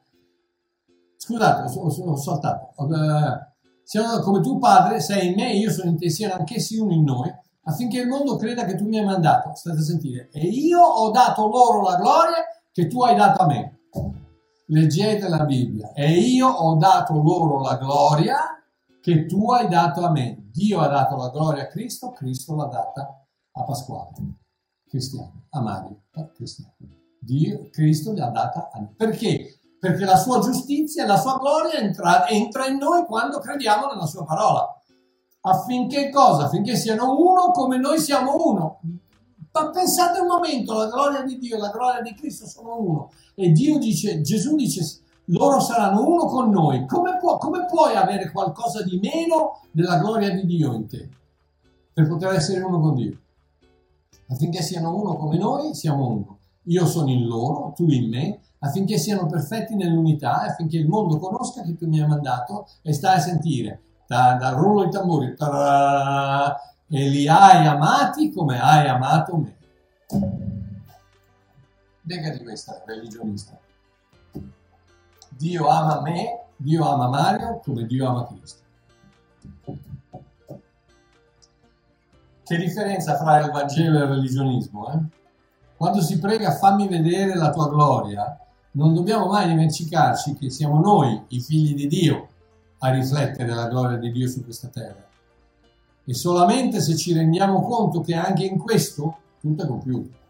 Scusate, 1.16 1.76
ho, 1.76 1.86
ho, 1.86 2.16
saltato. 2.16 2.70
Uh, 2.76 3.52
siano 3.82 4.20
come 4.20 4.40
tu, 4.40 4.58
Padre, 4.58 5.00
sei 5.00 5.28
in 5.28 5.34
me 5.34 5.50
e 5.50 5.56
io 5.56 5.70
sono 5.70 5.90
in 5.90 5.98
te, 5.98 6.10
siano 6.10 6.34
anch'essi 6.34 6.78
uno 6.78 6.92
in 6.92 7.02
noi, 7.02 7.34
affinché 7.64 8.00
il 8.00 8.08
mondo 8.08 8.36
creda 8.36 8.64
che 8.64 8.76
tu 8.76 8.86
mi 8.86 8.98
hai 8.98 9.04
mandato. 9.04 9.54
State 9.54 9.78
a 9.78 9.82
sentire. 9.82 10.28
E 10.32 10.46
io 10.46 10.80
ho 10.80 11.10
dato 11.10 11.48
loro 11.48 11.82
la 11.82 11.96
gloria 11.96 12.44
che 12.70 12.86
tu 12.86 13.02
hai 13.02 13.16
dato 13.16 13.42
a 13.42 13.46
me. 13.46 13.73
Leggete 14.74 15.28
la 15.28 15.44
Bibbia. 15.44 15.92
E 15.92 16.10
io 16.10 16.48
ho 16.48 16.74
dato 16.74 17.14
loro 17.22 17.60
la 17.60 17.76
gloria 17.76 18.38
che 19.00 19.24
tu 19.26 19.52
hai 19.52 19.68
dato 19.68 20.04
a 20.04 20.10
me. 20.10 20.48
Dio 20.50 20.80
ha 20.80 20.88
dato 20.88 21.16
la 21.16 21.30
gloria 21.30 21.62
a 21.62 21.66
Cristo, 21.68 22.10
Cristo 22.10 22.56
l'ha 22.56 22.66
data 22.66 23.24
a 23.52 23.62
Pasquale, 23.62 24.10
cristiano, 24.88 25.46
a 25.50 25.60
Mario, 25.60 26.02
cristiano. 26.34 26.74
Dio, 27.20 27.68
Cristo 27.70 28.12
gli 28.12 28.20
ha 28.20 28.28
data 28.28 28.70
a 28.72 28.80
me. 28.80 28.92
Perché? 28.96 29.60
perché 29.84 30.06
la 30.06 30.16
sua 30.16 30.38
giustizia 30.38 31.04
e 31.04 31.06
la 31.06 31.18
sua 31.18 31.37
gloria 31.37 31.78
entra, 31.78 32.26
entra 32.26 32.66
in 32.66 32.78
noi 32.78 33.04
quando 33.04 33.38
crediamo 33.38 33.87
nella 33.87 34.06
sua 34.06 34.24
parola. 34.24 34.66
Affinché 35.42 36.08
cosa? 36.08 36.46
Affinché 36.46 36.74
siano 36.74 37.14
uno 37.18 37.50
come 37.50 37.76
noi 37.76 37.98
siamo 37.98 38.34
uno. 38.48 38.80
Ma 39.54 39.70
pensate 39.70 40.18
un 40.18 40.26
momento, 40.26 40.76
la 40.76 40.88
gloria 40.88 41.22
di 41.22 41.38
Dio 41.38 41.54
e 41.54 41.60
la 41.60 41.70
gloria 41.70 42.02
di 42.02 42.12
Cristo 42.14 42.44
sono 42.44 42.76
uno. 42.76 43.10
E 43.36 43.52
Dio 43.52 43.78
dice, 43.78 44.20
Gesù 44.20 44.56
dice, 44.56 44.82
loro 45.26 45.60
saranno 45.60 46.04
uno 46.04 46.26
con 46.26 46.50
noi. 46.50 46.86
Come, 46.86 47.18
può, 47.18 47.38
come 47.38 47.64
puoi 47.66 47.94
avere 47.94 48.32
qualcosa 48.32 48.82
di 48.82 48.98
meno 48.98 49.60
della 49.70 49.98
gloria 49.98 50.30
di 50.30 50.44
Dio 50.44 50.72
in 50.74 50.88
te? 50.88 51.08
Per 51.92 52.08
poter 52.08 52.34
essere 52.34 52.62
uno 52.62 52.80
con 52.80 52.96
Dio. 52.96 53.16
Affinché 54.28 54.60
siano 54.60 54.92
uno 54.92 55.16
come 55.16 55.38
noi, 55.38 55.72
siamo 55.72 56.08
uno. 56.08 56.38
Io 56.64 56.84
sono 56.86 57.10
in 57.10 57.24
loro, 57.24 57.72
tu 57.76 57.88
in 57.88 58.08
me, 58.08 58.40
affinché 58.58 58.98
siano 58.98 59.26
perfetti 59.26 59.76
nell'unità 59.76 60.40
affinché 60.40 60.78
il 60.78 60.88
mondo 60.88 61.18
conosca 61.18 61.62
che 61.62 61.76
tu 61.76 61.86
mi 61.86 62.00
hai 62.00 62.08
mandato 62.08 62.66
e 62.82 62.92
stai 62.92 63.16
a 63.16 63.20
sentire 63.20 63.82
da, 64.06 64.34
da 64.34 64.50
rullo 64.50 64.84
i 64.84 64.90
tamburi 64.90 65.34
tarà, 65.36 66.56
e 66.96 67.09
li 67.09 67.26
hai 67.26 67.66
amati 67.66 68.30
come 68.30 68.61
hai 68.61 68.87
amato 68.87 69.37
me. 69.37 69.57
Dega 72.00 72.30
di 72.30 72.44
questa 72.44 72.85
religionista. 72.87 73.59
Dio 75.30 75.66
ama 75.66 76.02
me, 76.02 76.44
Dio 76.54 76.88
ama 76.88 77.09
Mario 77.09 77.59
come 77.64 77.85
Dio 77.87 78.09
ama 78.09 78.28
Cristo. 78.28 78.62
Che 82.44 82.57
differenza 82.57 83.16
fra 83.16 83.40
il 83.40 83.50
Vangelo 83.50 83.98
e 83.98 84.02
il 84.02 84.09
religionismo? 84.11 84.92
Eh? 84.92 84.98
Quando 85.76 86.00
si 86.00 86.20
prega 86.20 86.52
fammi 86.52 86.87
vedere 86.87 87.35
la 87.35 87.50
tua 87.50 87.68
gloria, 87.70 88.38
non 88.72 88.94
dobbiamo 88.94 89.26
mai 89.26 89.48
dimenticarci 89.48 90.37
che 90.37 90.48
siamo 90.48 90.78
noi, 90.78 91.24
i 91.28 91.40
figli 91.40 91.74
di 91.74 91.88
Dio, 91.88 92.28
a 92.78 92.90
riflettere 92.92 93.52
la 93.52 93.66
gloria 93.66 93.96
di 93.96 94.12
Dio 94.12 94.28
su 94.28 94.44
questa 94.44 94.68
terra. 94.68 95.12
E 96.04 96.14
solamente 96.14 96.80
se 96.80 96.96
ci 96.96 97.12
rendiamo 97.12 97.62
conto 97.62 98.00
che 98.00 98.14
anche 98.14 98.44
in 98.44 98.58
questo 98.58 99.16
tutto 99.40 99.62
è 99.62 99.66
compiuto. 99.66 100.22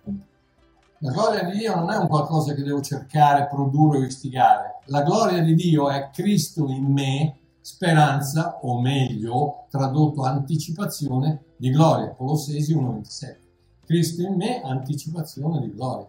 La 0.99 1.11
gloria 1.11 1.45
di 1.45 1.59
Dio 1.59 1.75
non 1.75 1.91
è 1.91 1.97
un 1.97 2.09
qualcosa 2.09 2.55
che 2.55 2.63
devo 2.63 2.81
cercare, 2.81 3.47
produrre 3.47 3.99
o 3.99 4.05
istigare. 4.05 4.79
La 4.87 5.03
gloria 5.03 5.43
di 5.43 5.55
Dio 5.55 5.91
è 5.91 6.09
Cristo 6.11 6.69
in 6.69 6.85
me, 6.85 7.37
speranza, 7.61 8.59
o 8.63 8.81
meglio, 8.81 9.67
tradotto 9.69 10.23
anticipazione 10.23 11.45
di 11.57 11.71
gloria. 11.71 12.15
Colossesi 12.15 12.75
1,27. 12.75 13.37
Cristo 13.85 14.23
in 14.23 14.35
me, 14.35 14.63
anticipazione 14.63 15.61
di 15.61 15.75
gloria. 15.75 16.09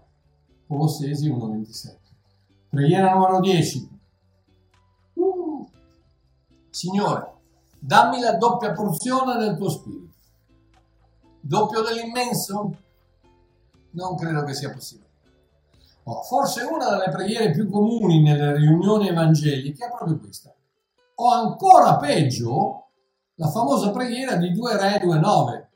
Colossesi 0.65 1.29
1,27. 1.29 1.95
Preghiera 2.69 3.13
numero 3.13 3.39
10. 3.41 3.89
Uh. 5.13 5.69
Signore, 6.69 7.34
dammi 7.85 8.19
la 8.19 8.33
doppia 8.33 8.71
porzione 8.71 9.37
del 9.37 9.55
tuo 9.55 9.69
spirito. 9.69 10.13
Doppio 11.39 11.81
dell'immenso? 11.81 12.77
Non 13.91 14.15
credo 14.15 14.43
che 14.43 14.55
sia 14.55 14.71
possibile. 14.71 15.03
Oh, 16.03 16.21
forse 16.23 16.63
una 16.63 16.89
delle 16.89 17.09
preghiere 17.09 17.51
più 17.51 17.69
comuni 17.69 18.21
nelle 18.21 18.55
riunioni 18.55 19.07
evangeliche 19.07 19.85
è 19.85 19.89
proprio 19.89 20.19
questa. 20.19 20.53
O 21.15 21.29
ancora 21.29 21.97
peggio, 21.97 22.89
la 23.35 23.49
famosa 23.49 23.91
preghiera 23.91 24.35
di 24.35 24.51
2 24.51 24.77
Re 24.77 25.01
2.9, 25.01 25.67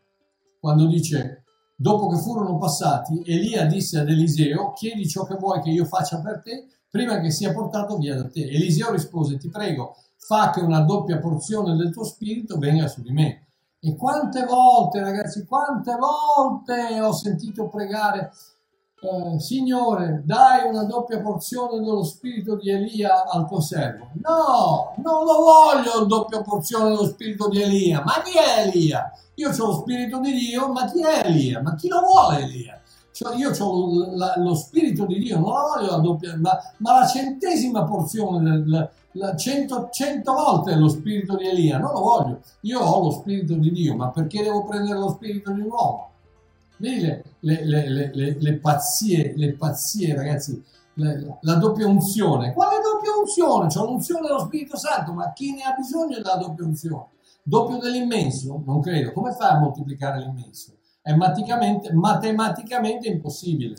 quando 0.59 0.87
dice, 0.87 1.43
dopo 1.75 2.07
che 2.07 2.17
furono 2.17 2.57
passati, 2.57 3.21
Elia 3.25 3.65
disse 3.65 3.99
ad 3.99 4.09
Eliseo, 4.09 4.73
chiedi 4.73 5.07
ciò 5.07 5.25
che 5.25 5.35
vuoi 5.35 5.61
che 5.61 5.69
io 5.69 5.85
faccia 5.85 6.19
per 6.19 6.41
te 6.41 6.67
prima 6.89 7.19
che 7.19 7.31
sia 7.31 7.53
portato 7.53 7.97
via 7.97 8.15
da 8.15 8.27
te. 8.27 8.41
Eliseo 8.41 8.91
rispose, 8.91 9.37
ti 9.37 9.49
prego, 9.49 9.95
fa 10.17 10.49
che 10.51 10.61
una 10.61 10.81
doppia 10.81 11.19
porzione 11.19 11.75
del 11.75 11.91
tuo 11.91 12.03
spirito 12.03 12.57
venga 12.57 12.87
su 12.87 13.01
di 13.01 13.11
me. 13.11 13.47
E 13.79 13.95
quante 13.95 14.43
volte, 14.45 14.99
ragazzi, 14.99 15.45
quante 15.45 15.95
volte 15.95 16.99
ho 17.01 17.13
sentito 17.13 17.69
pregare, 17.69 18.31
eh, 19.01 19.39
Signore, 19.39 20.21
dai 20.25 20.67
una 20.67 20.83
doppia 20.83 21.21
porzione 21.21 21.79
dello 21.79 22.03
spirito 22.03 22.57
di 22.57 22.69
Elia 22.69 23.25
al 23.25 23.47
tuo 23.47 23.61
servo. 23.61 24.09
No, 24.15 24.93
non 24.97 25.23
lo 25.23 25.37
voglio, 25.37 25.97
una 25.97 26.05
doppia 26.05 26.41
porzione 26.41 26.89
dello 26.89 27.05
spirito 27.05 27.47
di 27.47 27.61
Elia. 27.61 28.03
Ma 28.03 28.21
chi 28.21 28.37
è 28.37 28.67
Elia? 28.67 29.09
Io 29.35 29.49
ho 29.49 29.65
lo 29.65 29.73
spirito 29.73 30.19
di 30.19 30.33
Dio, 30.33 30.69
ma 30.73 30.91
chi 30.91 31.01
è 31.01 31.21
Elia? 31.25 31.61
Ma 31.61 31.75
chi 31.75 31.87
lo 31.87 32.01
vuole 32.01 32.39
Elia? 32.39 32.78
Cioè 33.19 33.35
io 33.35 33.51
ho 33.51 34.37
lo 34.37 34.55
spirito 34.55 35.05
di 35.05 35.19
Dio, 35.19 35.39
non 35.39 35.51
la 35.51 35.59
voglio 35.59 35.91
la 35.91 35.97
doppia, 35.97 36.37
ma, 36.37 36.57
ma 36.77 36.99
la 37.01 37.05
centesima 37.05 37.83
porzione, 37.83 38.41
del, 38.49 38.89
la 39.11 39.35
cento, 39.35 39.89
cento 39.91 40.31
volte 40.31 40.73
lo 40.75 40.87
spirito 40.87 41.35
di 41.35 41.45
Elia, 41.45 41.79
non 41.79 41.91
lo 41.91 41.99
voglio. 41.99 42.39
Io 42.61 42.79
ho 42.79 43.03
lo 43.03 43.11
spirito 43.11 43.55
di 43.55 43.73
Dio, 43.73 43.93
ma 43.97 44.07
perché 44.07 44.41
devo 44.41 44.63
prendere 44.63 44.97
lo 44.97 45.09
spirito 45.09 45.51
di 45.51 45.59
un 45.59 45.69
uomo? 45.69 46.11
Vedi 46.77 47.01
le, 47.01 47.65
le, 47.65 47.89
le, 47.89 48.37
le 48.39 48.53
pazzie, 48.53 49.33
le 49.35 49.51
pazzie, 49.51 50.15
ragazzi, 50.15 50.63
la 50.93 51.55
doppia 51.55 51.87
unzione. 51.87 52.53
Quale 52.53 52.77
doppia 52.81 53.17
unzione? 53.19 53.67
C'è 53.67 53.81
l'unzione 53.81 54.27
dello 54.27 54.39
Spirito 54.39 54.77
Santo, 54.77 55.11
ma 55.11 55.33
chi 55.33 55.53
ne 55.53 55.63
ha 55.63 55.75
bisogno 55.77 56.15
della 56.15 56.37
doppia 56.37 56.63
unzione? 56.63 57.07
Doppio 57.43 57.79
dell'immenso? 57.79 58.63
Non 58.65 58.79
credo. 58.79 59.11
Come 59.11 59.33
fai 59.33 59.49
a 59.49 59.59
moltiplicare 59.59 60.19
l'immenso? 60.19 60.77
È 61.01 61.13
matematicamente, 61.13 61.93
matematicamente 61.93 63.07
impossibile. 63.07 63.75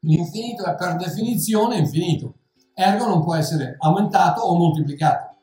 L'infinito 0.00 0.64
è 0.64 0.74
per 0.74 0.96
definizione 0.96 1.76
infinito, 1.76 2.34
ergo 2.74 3.06
non 3.06 3.22
può 3.22 3.34
essere 3.34 3.76
aumentato 3.78 4.40
o 4.40 4.56
moltiplicato. 4.56 5.36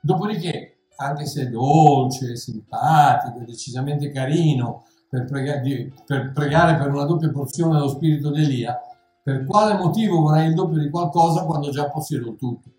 Dopodiché, 0.00 0.86
anche 0.96 1.26
se 1.26 1.42
è 1.42 1.46
dolce, 1.48 2.36
simpatico, 2.36 3.44
decisamente 3.44 4.10
carino 4.10 4.84
per 5.08 5.24
pregare, 5.24 5.92
per 6.04 6.32
pregare 6.32 6.76
per 6.76 6.92
una 6.92 7.04
doppia 7.04 7.30
porzione 7.30 7.74
dello 7.74 7.88
spirito 7.88 8.30
di 8.30 8.42
Elia, 8.42 8.78
per 9.22 9.44
quale 9.44 9.74
motivo 9.74 10.20
vorrei 10.20 10.48
il 10.48 10.54
doppio 10.54 10.80
di 10.80 10.90
qualcosa 10.90 11.44
quando 11.44 11.70
già 11.70 11.88
possiedo 11.90 12.34
tutto? 12.34 12.70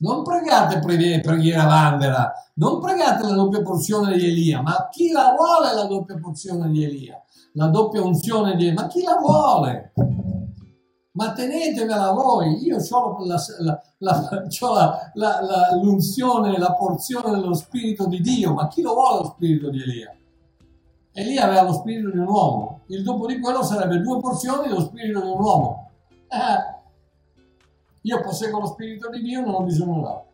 Non 0.00 0.22
pregate 0.22 0.78
preghiera 0.78 1.64
vandera, 1.64 2.32
non 2.54 2.80
pregate 2.80 3.26
la 3.26 3.34
doppia 3.34 3.62
porzione 3.62 4.16
di 4.16 4.26
Elia, 4.26 4.62
ma 4.62 4.88
chi 4.90 5.10
la 5.10 5.34
vuole 5.36 5.74
la 5.74 5.86
doppia 5.86 6.16
porzione 6.18 6.70
di 6.70 6.84
Elia? 6.84 7.20
La 7.54 7.66
doppia 7.66 8.00
unzione 8.02 8.54
di 8.54 8.68
Elia, 8.68 8.80
ma 8.80 8.86
chi 8.86 9.02
la 9.02 9.16
vuole? 9.16 9.92
Ma 11.12 11.32
tenetevela 11.32 12.12
voi, 12.12 12.62
io 12.64 12.76
ho 12.78 13.24
la, 13.24 13.42
la, 13.58 13.82
la, 15.14 15.78
l'unzione, 15.82 16.56
la 16.58 16.74
porzione 16.74 17.30
dello 17.32 17.54
Spirito 17.54 18.06
di 18.06 18.20
Dio, 18.20 18.54
ma 18.54 18.68
chi 18.68 18.82
lo 18.82 18.94
vuole 18.94 19.22
lo 19.22 19.24
Spirito 19.34 19.68
di 19.68 19.82
Elia? 19.82 20.16
Elia 21.12 21.44
aveva 21.46 21.62
lo 21.62 21.72
Spirito 21.72 22.12
di 22.12 22.18
un 22.18 22.28
uomo, 22.28 22.82
il 22.86 23.02
dopo 23.02 23.26
di 23.26 23.40
quello 23.40 23.64
sarebbe 23.64 23.98
due 23.98 24.20
porzioni 24.20 24.68
dello 24.68 24.80
Spirito 24.80 25.20
di 25.20 25.28
un 25.28 25.40
uomo. 25.40 25.90
Eh, 26.28 26.77
io 28.08 28.20
posseggo 28.22 28.58
lo 28.58 28.66
Spirito 28.66 29.10
di 29.10 29.20
Dio, 29.20 29.42
non 29.42 29.54
ho 29.54 29.62
bisogno 29.62 30.00
d'altro. 30.00 30.32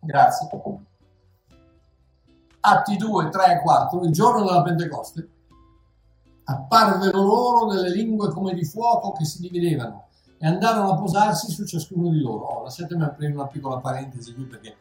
Grazie. 0.00 0.48
Atti 2.60 2.96
2, 2.96 3.28
3 3.28 3.52
e 3.52 3.60
4, 3.60 4.02
il 4.02 4.12
giorno 4.12 4.44
della 4.44 4.62
Pentecoste, 4.62 5.28
apparvero 6.44 7.22
loro 7.22 7.72
delle 7.72 7.90
lingue 7.90 8.30
come 8.30 8.54
di 8.54 8.64
fuoco 8.64 9.12
che 9.12 9.24
si 9.24 9.40
dividevano 9.40 10.08
e 10.38 10.46
andarono 10.46 10.92
a 10.92 10.96
posarsi 10.96 11.50
su 11.52 11.64
ciascuno 11.64 12.10
di 12.10 12.20
loro. 12.20 12.44
Oh, 12.44 12.62
lasciatemi 12.64 13.04
aprire 13.04 13.32
una 13.32 13.46
piccola 13.46 13.78
parentesi 13.78 14.34
qui 14.34 14.44
perché 14.44 14.76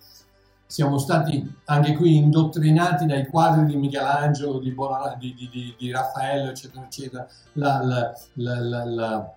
siamo 0.66 0.98
stati 0.98 1.60
anche 1.66 1.96
qui 1.96 2.18
indottrinati 2.18 3.06
dai 3.06 3.28
quadri 3.28 3.66
di 3.66 3.78
Michelangelo, 3.78 4.60
di, 4.60 4.72
Bonara, 4.72 5.16
di, 5.16 5.34
di, 5.34 5.76
di 5.78 5.92
Raffaello, 5.92 6.50
eccetera, 6.50 6.84
eccetera. 6.84 7.28
La, 7.54 7.82
la, 7.84 8.14
la, 8.34 9.37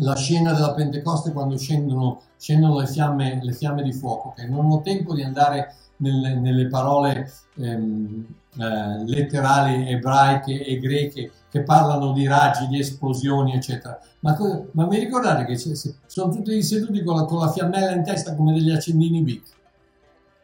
la, 0.00 0.16
scena 0.16 0.52
della 0.52 0.74
Pentecoste 0.74 1.32
quando 1.32 1.56
scendono, 1.56 2.22
scendono 2.36 2.80
le, 2.80 2.86
fiamme, 2.86 3.40
le, 3.42 3.52
fiamme, 3.52 3.82
di 3.82 3.92
fuoco, 3.92 4.32
che 4.36 4.46
non 4.46 4.70
ho 4.70 4.80
tempo 4.80 5.14
di 5.14 5.22
andare 5.22 5.74
nelle, 5.96 6.34
nelle 6.34 6.66
parole 6.66 7.30
ehm, 7.56 8.26
eh, 8.58 9.04
letterali 9.04 9.90
ebraiche 9.90 10.64
e 10.64 10.78
greche 10.78 11.30
che 11.50 11.62
parlano 11.62 12.12
di 12.12 12.26
raggi, 12.26 12.66
di 12.68 12.78
esplosioni, 12.78 13.54
eccetera. 13.54 13.98
Ma, 14.20 14.36
ma 14.72 14.86
vi 14.86 14.98
ricordate 14.98 15.44
che 15.44 15.56
sono 15.56 16.32
tutti 16.32 16.62
seduti 16.62 17.02
con 17.02 17.16
la, 17.16 17.24
con 17.24 17.40
la, 17.40 17.50
fiammella 17.50 17.92
in 17.92 18.04
testa 18.04 18.34
come 18.34 18.52
degli 18.52 18.70
accendini 18.70 19.22
Bic, 19.22 19.48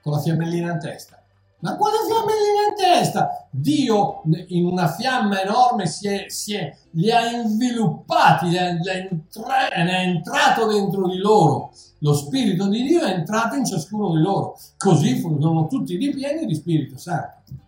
con 0.02 0.12
la 0.12 0.20
fiammellina 0.20 0.72
in 0.72 0.78
testa. 0.80 1.20
Ma 1.58 1.76
quale 1.76 1.96
fiammellina 2.06 2.68
in 2.68 2.74
testa? 2.76 3.48
Dio 3.50 4.22
in 4.48 4.66
una 4.66 4.88
fiamma 4.88 5.42
enorme 5.42 5.86
si 5.86 6.06
è, 6.06 6.26
si 6.28 6.54
è, 6.54 6.76
li 6.92 7.10
ha 7.10 7.30
inviluppati, 7.30 8.48
li 8.48 8.58
ha, 8.58 8.72
li 8.72 8.88
ha 8.88 8.92
entra, 8.92 9.68
è 9.68 9.80
entrato 9.80 10.66
dentro 10.66 11.08
di 11.08 11.16
loro. 11.16 11.72
Lo 12.00 12.14
Spirito 12.14 12.68
di 12.68 12.82
Dio 12.82 13.00
è 13.00 13.12
entrato 13.12 13.56
in 13.56 13.64
ciascuno 13.64 14.14
di 14.14 14.22
loro. 14.22 14.58
Così 14.76 15.18
sono 15.18 15.66
tutti 15.66 15.96
ripieni 15.96 16.44
di 16.44 16.54
Spirito 16.54 16.98
Santo. 16.98 17.64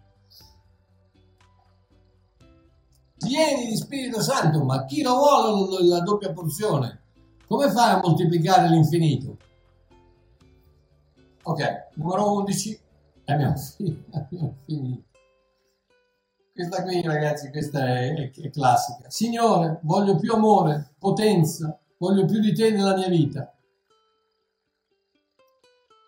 pieni 3.19 3.67
di 3.67 3.77
Spirito 3.77 4.23
Santo, 4.23 4.65
ma 4.65 4.85
chi 4.85 5.03
lo 5.03 5.17
vuole 5.17 5.85
la 5.87 6.01
doppia 6.01 6.33
porzione? 6.33 7.01
Come 7.47 7.71
fai 7.71 7.93
a 7.93 8.01
moltiplicare 8.03 8.69
l'infinito? 8.69 9.37
Ok, 11.43 11.89
numero 11.95 12.33
11, 12.35 12.81
abbiamo 13.33 14.57
finito. 14.65 15.07
Questa 16.53 16.83
qui, 16.83 17.03
ragazzi, 17.03 17.51
questa 17.51 17.87
è, 17.87 18.15
è, 18.15 18.31
è 18.33 18.51
classica. 18.51 19.09
Signore, 19.09 19.79
voglio 19.83 20.17
più 20.17 20.33
amore, 20.33 20.95
potenza, 20.99 21.79
voglio 21.99 22.25
più 22.25 22.41
di 22.41 22.53
te 22.53 22.71
nella 22.71 22.97
mia 22.97 23.09
vita. 23.09 23.55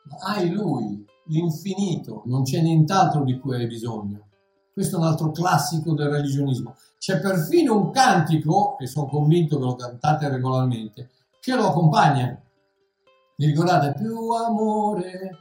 Ma 0.04 0.16
hai 0.34 0.50
Lui, 0.50 1.06
l'infinito, 1.26 2.22
non 2.26 2.42
c'è 2.42 2.60
nient'altro 2.60 3.22
di 3.22 3.38
cui 3.38 3.54
hai 3.54 3.66
bisogno. 3.66 4.28
Questo 4.72 4.96
è 4.96 4.98
un 4.98 5.06
altro 5.06 5.30
classico 5.30 5.94
del 5.94 6.08
religionismo. 6.08 6.74
C'è 6.98 7.20
perfino 7.20 7.76
un 7.76 7.90
cantico, 7.90 8.76
e 8.78 8.86
sono 8.86 9.06
convinto 9.06 9.58
che 9.58 9.64
lo 9.64 9.74
cantate 9.76 10.28
regolarmente, 10.28 11.10
che 11.38 11.54
lo 11.54 11.68
accompagna. 11.68 12.42
Vi 13.36 13.46
ricordate? 13.46 13.92
Più 13.92 14.30
amore, 14.30 15.38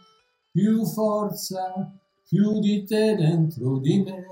più 0.51 0.85
forza, 0.85 1.91
più 2.27 2.59
di 2.59 2.83
te 2.85 3.15
dentro 3.15 3.77
di 3.77 4.01
me. 4.01 4.25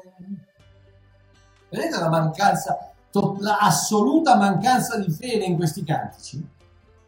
Vedete 1.70 2.00
la 2.00 2.10
mancanza, 2.10 2.94
la 3.40 3.58
assoluta 3.58 4.36
mancanza 4.36 4.98
di 4.98 5.12
fede 5.12 5.46
in 5.46 5.56
questi 5.56 5.84
cantici? 5.84 6.46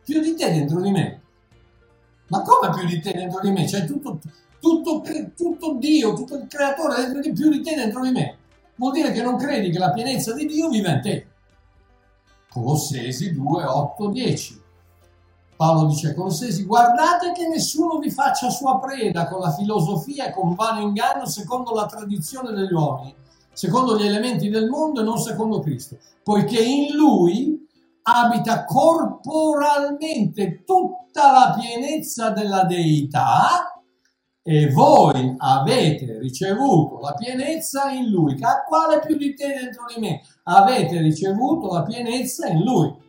Più 0.03 0.21
di 0.21 0.35
te 0.35 0.51
dentro 0.51 0.81
di 0.81 0.91
me. 0.91 1.21
Ma 2.27 2.41
come 2.41 2.69
più 2.75 2.87
di 2.87 2.99
te 2.99 3.13
dentro 3.13 3.39
di 3.41 3.51
me? 3.51 3.65
C'è 3.65 3.85
tutto, 3.85 4.19
tutto, 4.59 5.01
tutto 5.35 5.75
Dio, 5.75 6.13
tutto 6.13 6.35
il 6.35 6.47
creatore 6.47 6.97
dentro 6.97 7.21
di 7.21 7.31
più 7.31 7.49
di 7.49 7.61
te 7.61 7.75
dentro 7.75 8.01
di 8.01 8.11
me 8.11 8.37
vuol 8.79 8.93
dire 8.93 9.11
che 9.11 9.21
non 9.21 9.37
credi 9.37 9.69
che 9.69 9.77
la 9.77 9.91
pienezza 9.91 10.33
di 10.33 10.45
Dio 10.45 10.69
vive 10.69 10.89
in 10.89 11.01
te. 11.01 11.27
Colossesi 12.47 13.33
2, 13.33 13.63
8, 13.63 14.09
10. 14.09 14.61
Paolo 15.59 15.87
dice 15.87 16.11
a 16.11 16.13
Colossesi, 16.13 16.63
guardate 16.63 17.33
che 17.33 17.45
nessuno 17.49 17.97
vi 17.97 18.09
faccia 18.09 18.49
sua 18.49 18.79
preda 18.79 19.27
con 19.27 19.41
la 19.41 19.51
filosofia 19.51 20.27
e 20.27 20.31
con 20.31 20.55
vano 20.55 20.79
inganno 20.79 21.25
secondo 21.25 21.73
la 21.73 21.85
tradizione 21.85 22.53
degli 22.53 22.71
uomini, 22.71 23.13
secondo 23.51 23.97
gli 23.97 24.05
elementi 24.05 24.47
del 24.47 24.69
mondo 24.69 25.01
e 25.01 25.03
non 25.03 25.17
secondo 25.17 25.59
Cristo, 25.59 25.97
poiché 26.23 26.61
in 26.61 26.95
lui 26.95 27.67
abita 28.03 28.63
corporalmente 28.63 30.63
tutta 30.63 31.29
la 31.29 31.57
pienezza 31.59 32.29
della 32.29 32.63
deità 32.63 33.83
e 34.41 34.71
voi 34.71 35.35
avete 35.39 36.19
ricevuto 36.19 37.01
la 37.01 37.13
pienezza 37.15 37.91
in 37.91 38.09
lui. 38.09 38.39
Quale 38.65 38.99
più 39.05 39.17
di 39.17 39.33
te 39.33 39.47
dentro 39.47 39.83
di 39.93 39.99
me? 39.99 40.21
Avete 40.43 41.01
ricevuto 41.01 41.73
la 41.73 41.83
pienezza 41.83 42.47
in 42.47 42.63
lui. 42.63 43.07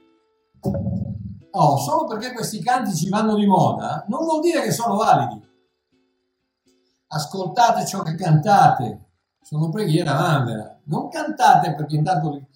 Oh, 1.53 1.77
solo 1.79 2.05
perché 2.05 2.33
questi 2.33 2.61
cantici 2.63 3.09
vanno 3.09 3.35
di 3.35 3.47
moda, 3.47 4.05
non 4.09 4.25
vuol 4.25 4.41
dire 4.41 4.63
che 4.63 4.71
sono 4.71 4.97
validi. 4.97 5.49
Ascoltate 7.09 7.87
ciò 7.87 8.03
che 8.03 8.15
cantate, 8.15 9.11
sono 9.43 9.69
preghiera 9.69 10.15
mandela. 10.15 10.81
Non 10.85 11.09
cantate 11.09 11.75
perché 11.75 11.97
intanto 11.97 12.49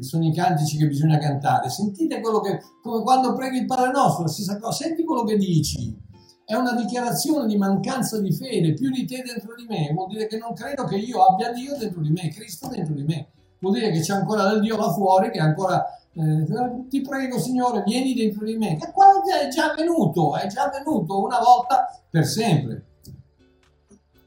sono 0.00 0.24
i 0.24 0.32
cantici 0.32 0.76
che 0.76 0.86
bisogna 0.86 1.18
cantare. 1.18 1.68
Sentite 1.68 2.20
quello 2.20 2.40
che, 2.40 2.60
come 2.82 3.02
quando 3.02 3.32
preghi 3.32 3.58
il 3.58 3.66
Padre 3.66 3.90
Nostro, 3.90 4.24
la 4.24 4.28
stessa 4.28 4.58
cosa, 4.58 4.84
senti 4.84 5.04
quello 5.04 5.24
che 5.24 5.36
dici 5.36 6.00
è 6.44 6.54
una 6.54 6.74
dichiarazione 6.74 7.46
di 7.46 7.56
mancanza 7.56 8.20
di 8.20 8.32
fede, 8.32 8.74
più 8.74 8.90
di 8.90 9.06
te 9.06 9.22
dentro 9.22 9.54
di 9.54 9.64
me, 9.66 9.90
vuol 9.94 10.08
dire 10.08 10.26
che 10.26 10.36
non 10.36 10.52
credo 10.52 10.84
che 10.84 10.96
io 10.96 11.24
abbia 11.24 11.52
Dio 11.52 11.76
dentro 11.76 12.00
di 12.00 12.10
me, 12.10 12.28
Cristo 12.28 12.68
dentro 12.68 12.94
di 12.94 13.04
me, 13.04 13.30
vuol 13.60 13.74
dire 13.74 13.90
che 13.90 14.00
c'è 14.00 14.12
ancora 14.12 14.48
del 14.48 14.60
Dio 14.60 14.76
là 14.76 14.92
fuori, 14.92 15.30
che 15.30 15.38
ancora 15.38 15.84
eh, 16.14 16.88
ti 16.88 17.00
prego 17.00 17.38
Signore, 17.38 17.82
vieni 17.84 18.14
dentro 18.14 18.44
di 18.44 18.56
me, 18.56 18.76
che 18.76 18.90
qua 18.92 19.06
è 19.40 19.48
già 19.48 19.74
venuto, 19.74 20.36
è 20.36 20.46
già 20.46 20.68
venuto 20.68 21.22
una 21.22 21.38
volta 21.38 22.02
per 22.10 22.24
sempre. 22.24 22.84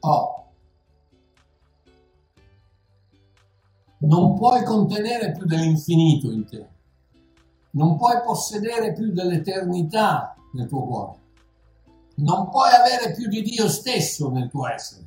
Oh. 0.00 0.44
Non 3.98 4.34
puoi 4.34 4.62
contenere 4.64 5.32
più 5.32 5.46
dell'infinito 5.46 6.30
in 6.30 6.46
te, 6.46 6.66
non 7.70 7.96
puoi 7.96 8.20
possedere 8.24 8.92
più 8.92 9.12
dell'eternità 9.12 10.36
nel 10.52 10.68
tuo 10.68 10.84
cuore 10.84 11.24
non 12.16 12.48
puoi 12.48 12.70
avere 12.70 13.12
più 13.12 13.28
di 13.28 13.42
Dio 13.42 13.68
stesso 13.68 14.30
nel 14.30 14.48
tuo 14.48 14.68
essere. 14.68 15.04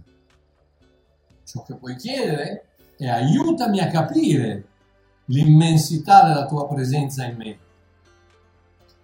Ciò 1.44 1.64
che 1.64 1.76
puoi 1.76 1.96
chiedere 1.96 2.68
è 2.98 3.08
aiutami 3.08 3.80
a 3.80 3.88
capire 3.88 4.68
l'immensità 5.30 6.24
della 6.24 6.46
tua 6.46 6.68
presenza 6.68 7.26
in 7.26 7.38
me. 7.38 7.58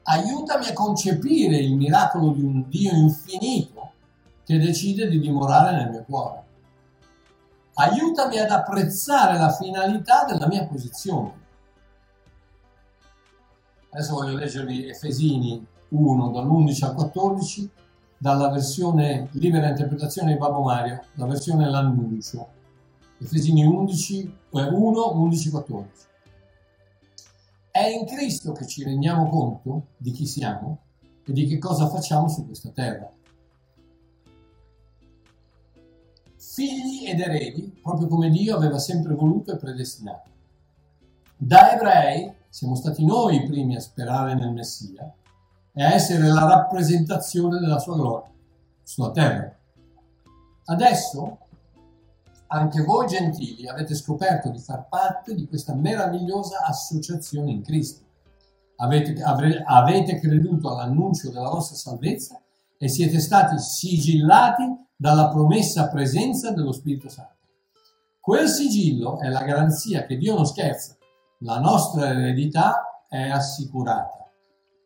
Aiutami 0.03 0.67
a 0.67 0.73
concepire 0.73 1.57
il 1.57 1.75
miracolo 1.75 2.31
di 2.31 2.43
un 2.43 2.67
Dio 2.67 2.91
infinito 2.93 3.91
che 4.43 4.59
decide 4.59 5.07
di 5.07 5.19
dimorare 5.19 5.75
nel 5.75 5.89
mio 5.89 6.03
cuore. 6.03 6.43
Aiutami 7.75 8.37
ad 8.37 8.51
apprezzare 8.51 9.37
la 9.37 9.51
finalità 9.51 10.23
della 10.25 10.47
mia 10.47 10.65
posizione. 10.65 11.43
Adesso 13.89 14.13
voglio 14.13 14.37
leggervi 14.37 14.87
Efesini 14.89 15.65
1 15.89 16.29
dall'11 16.29 16.85
al 16.85 16.93
14 16.93 17.69
dalla 18.17 18.49
versione 18.49 19.29
libera 19.31 19.69
interpretazione 19.69 20.33
di 20.33 20.37
Babbo 20.37 20.61
Mario, 20.61 21.03
la 21.15 21.25
versione 21.25 21.69
l'annuncio, 21.69 22.47
Efesini 23.19 23.65
11, 23.65 24.37
1, 24.51 25.11
11, 25.13 25.49
14. 25.49 26.05
È 27.75 27.85
in 27.85 28.05
Cristo 28.05 28.53
che 28.53 28.65
ci 28.65 28.85
rendiamo 28.85 29.27
conto 29.27 29.87
di 29.97 30.11
chi 30.11 30.25
siamo 30.25 30.79
e 31.25 31.33
di 31.33 31.45
che 31.45 31.57
cosa 31.57 31.89
facciamo 31.89 32.29
su 32.29 32.45
questa 32.45 32.69
terra. 32.69 33.11
Figli 36.37 37.09
ed 37.09 37.19
eredi, 37.19 37.77
proprio 37.83 38.07
come 38.07 38.29
Dio 38.29 38.55
aveva 38.55 38.79
sempre 38.79 39.13
voluto 39.13 39.51
e 39.51 39.57
predestinato. 39.57 40.29
Da 41.35 41.73
ebrei 41.73 42.33
siamo 42.47 42.75
stati 42.75 43.03
noi 43.03 43.43
i 43.43 43.45
primi 43.45 43.75
a 43.75 43.81
sperare 43.81 44.35
nel 44.35 44.53
Messia 44.53 45.13
e 45.73 45.83
a 45.83 45.91
essere 45.91 46.29
la 46.29 46.45
rappresentazione 46.45 47.59
della 47.59 47.79
sua 47.79 47.97
gloria 47.97 48.31
sulla 48.83 49.11
terra. 49.11 49.53
Adesso 50.63 51.39
anche 52.55 52.81
voi 52.81 53.07
gentili 53.07 53.67
avete 53.67 53.95
scoperto 53.95 54.49
di 54.49 54.59
far 54.59 54.87
parte 54.87 55.35
di 55.35 55.47
questa 55.47 55.73
meravigliosa 55.73 56.63
associazione 56.63 57.51
in 57.51 57.61
Cristo. 57.61 58.03
Avete, 58.77 59.21
avre, 59.21 59.63
avete 59.65 60.19
creduto 60.19 60.69
all'annuncio 60.69 61.29
della 61.29 61.49
vostra 61.49 61.75
salvezza 61.75 62.41
e 62.77 62.87
siete 62.87 63.19
stati 63.19 63.57
sigillati 63.59 64.63
dalla 64.95 65.29
promessa 65.29 65.87
presenza 65.87 66.51
dello 66.51 66.71
Spirito 66.71 67.09
Santo. 67.09 67.33
Quel 68.19 68.47
sigillo 68.47 69.19
è 69.19 69.29
la 69.29 69.43
garanzia 69.43 70.05
che 70.05 70.17
Dio 70.17 70.35
non 70.35 70.45
scherza, 70.45 70.97
la 71.39 71.59
nostra 71.59 72.09
eredità 72.09 73.03
è 73.07 73.29
assicurata 73.29 74.25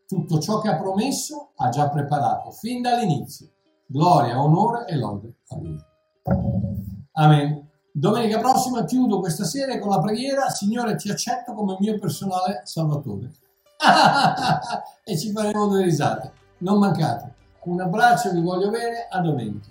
tutto 0.10 0.40
ciò 0.40 0.60
che 0.60 0.70
ha 0.70 0.76
promesso 0.76 1.52
ha 1.58 1.70
già 1.70 1.88
preparato 1.88 2.50
fin 2.50 2.82
dall'inizio. 2.82 3.52
Gloria, 3.86 4.42
onore 4.42 4.88
e 4.88 4.96
lode 4.96 5.36
a 5.50 5.58
Lui. 5.58 6.99
Amen. 7.20 7.68
Domenica 7.92 8.40
prossima 8.40 8.86
chiudo 8.86 9.20
questa 9.20 9.44
serie 9.44 9.78
con 9.80 9.90
la 9.90 10.00
preghiera, 10.00 10.50
Signore 10.50 10.96
ti 10.96 11.10
accetto 11.10 11.54
come 11.54 11.76
mio 11.80 12.00
personale 12.00 12.62
salvatore. 12.64 13.30
e 15.04 15.18
ci 15.18 15.32
faremo 15.34 15.68
due 15.68 15.84
risate. 15.84 16.32
Non 16.60 16.80
mancate. 16.80 17.34
Un 17.64 17.82
abbraccio, 17.82 18.32
vi 18.32 18.42
voglio 18.42 18.70
bene, 18.70 19.08
a 19.10 19.20
domenica. 19.20 19.68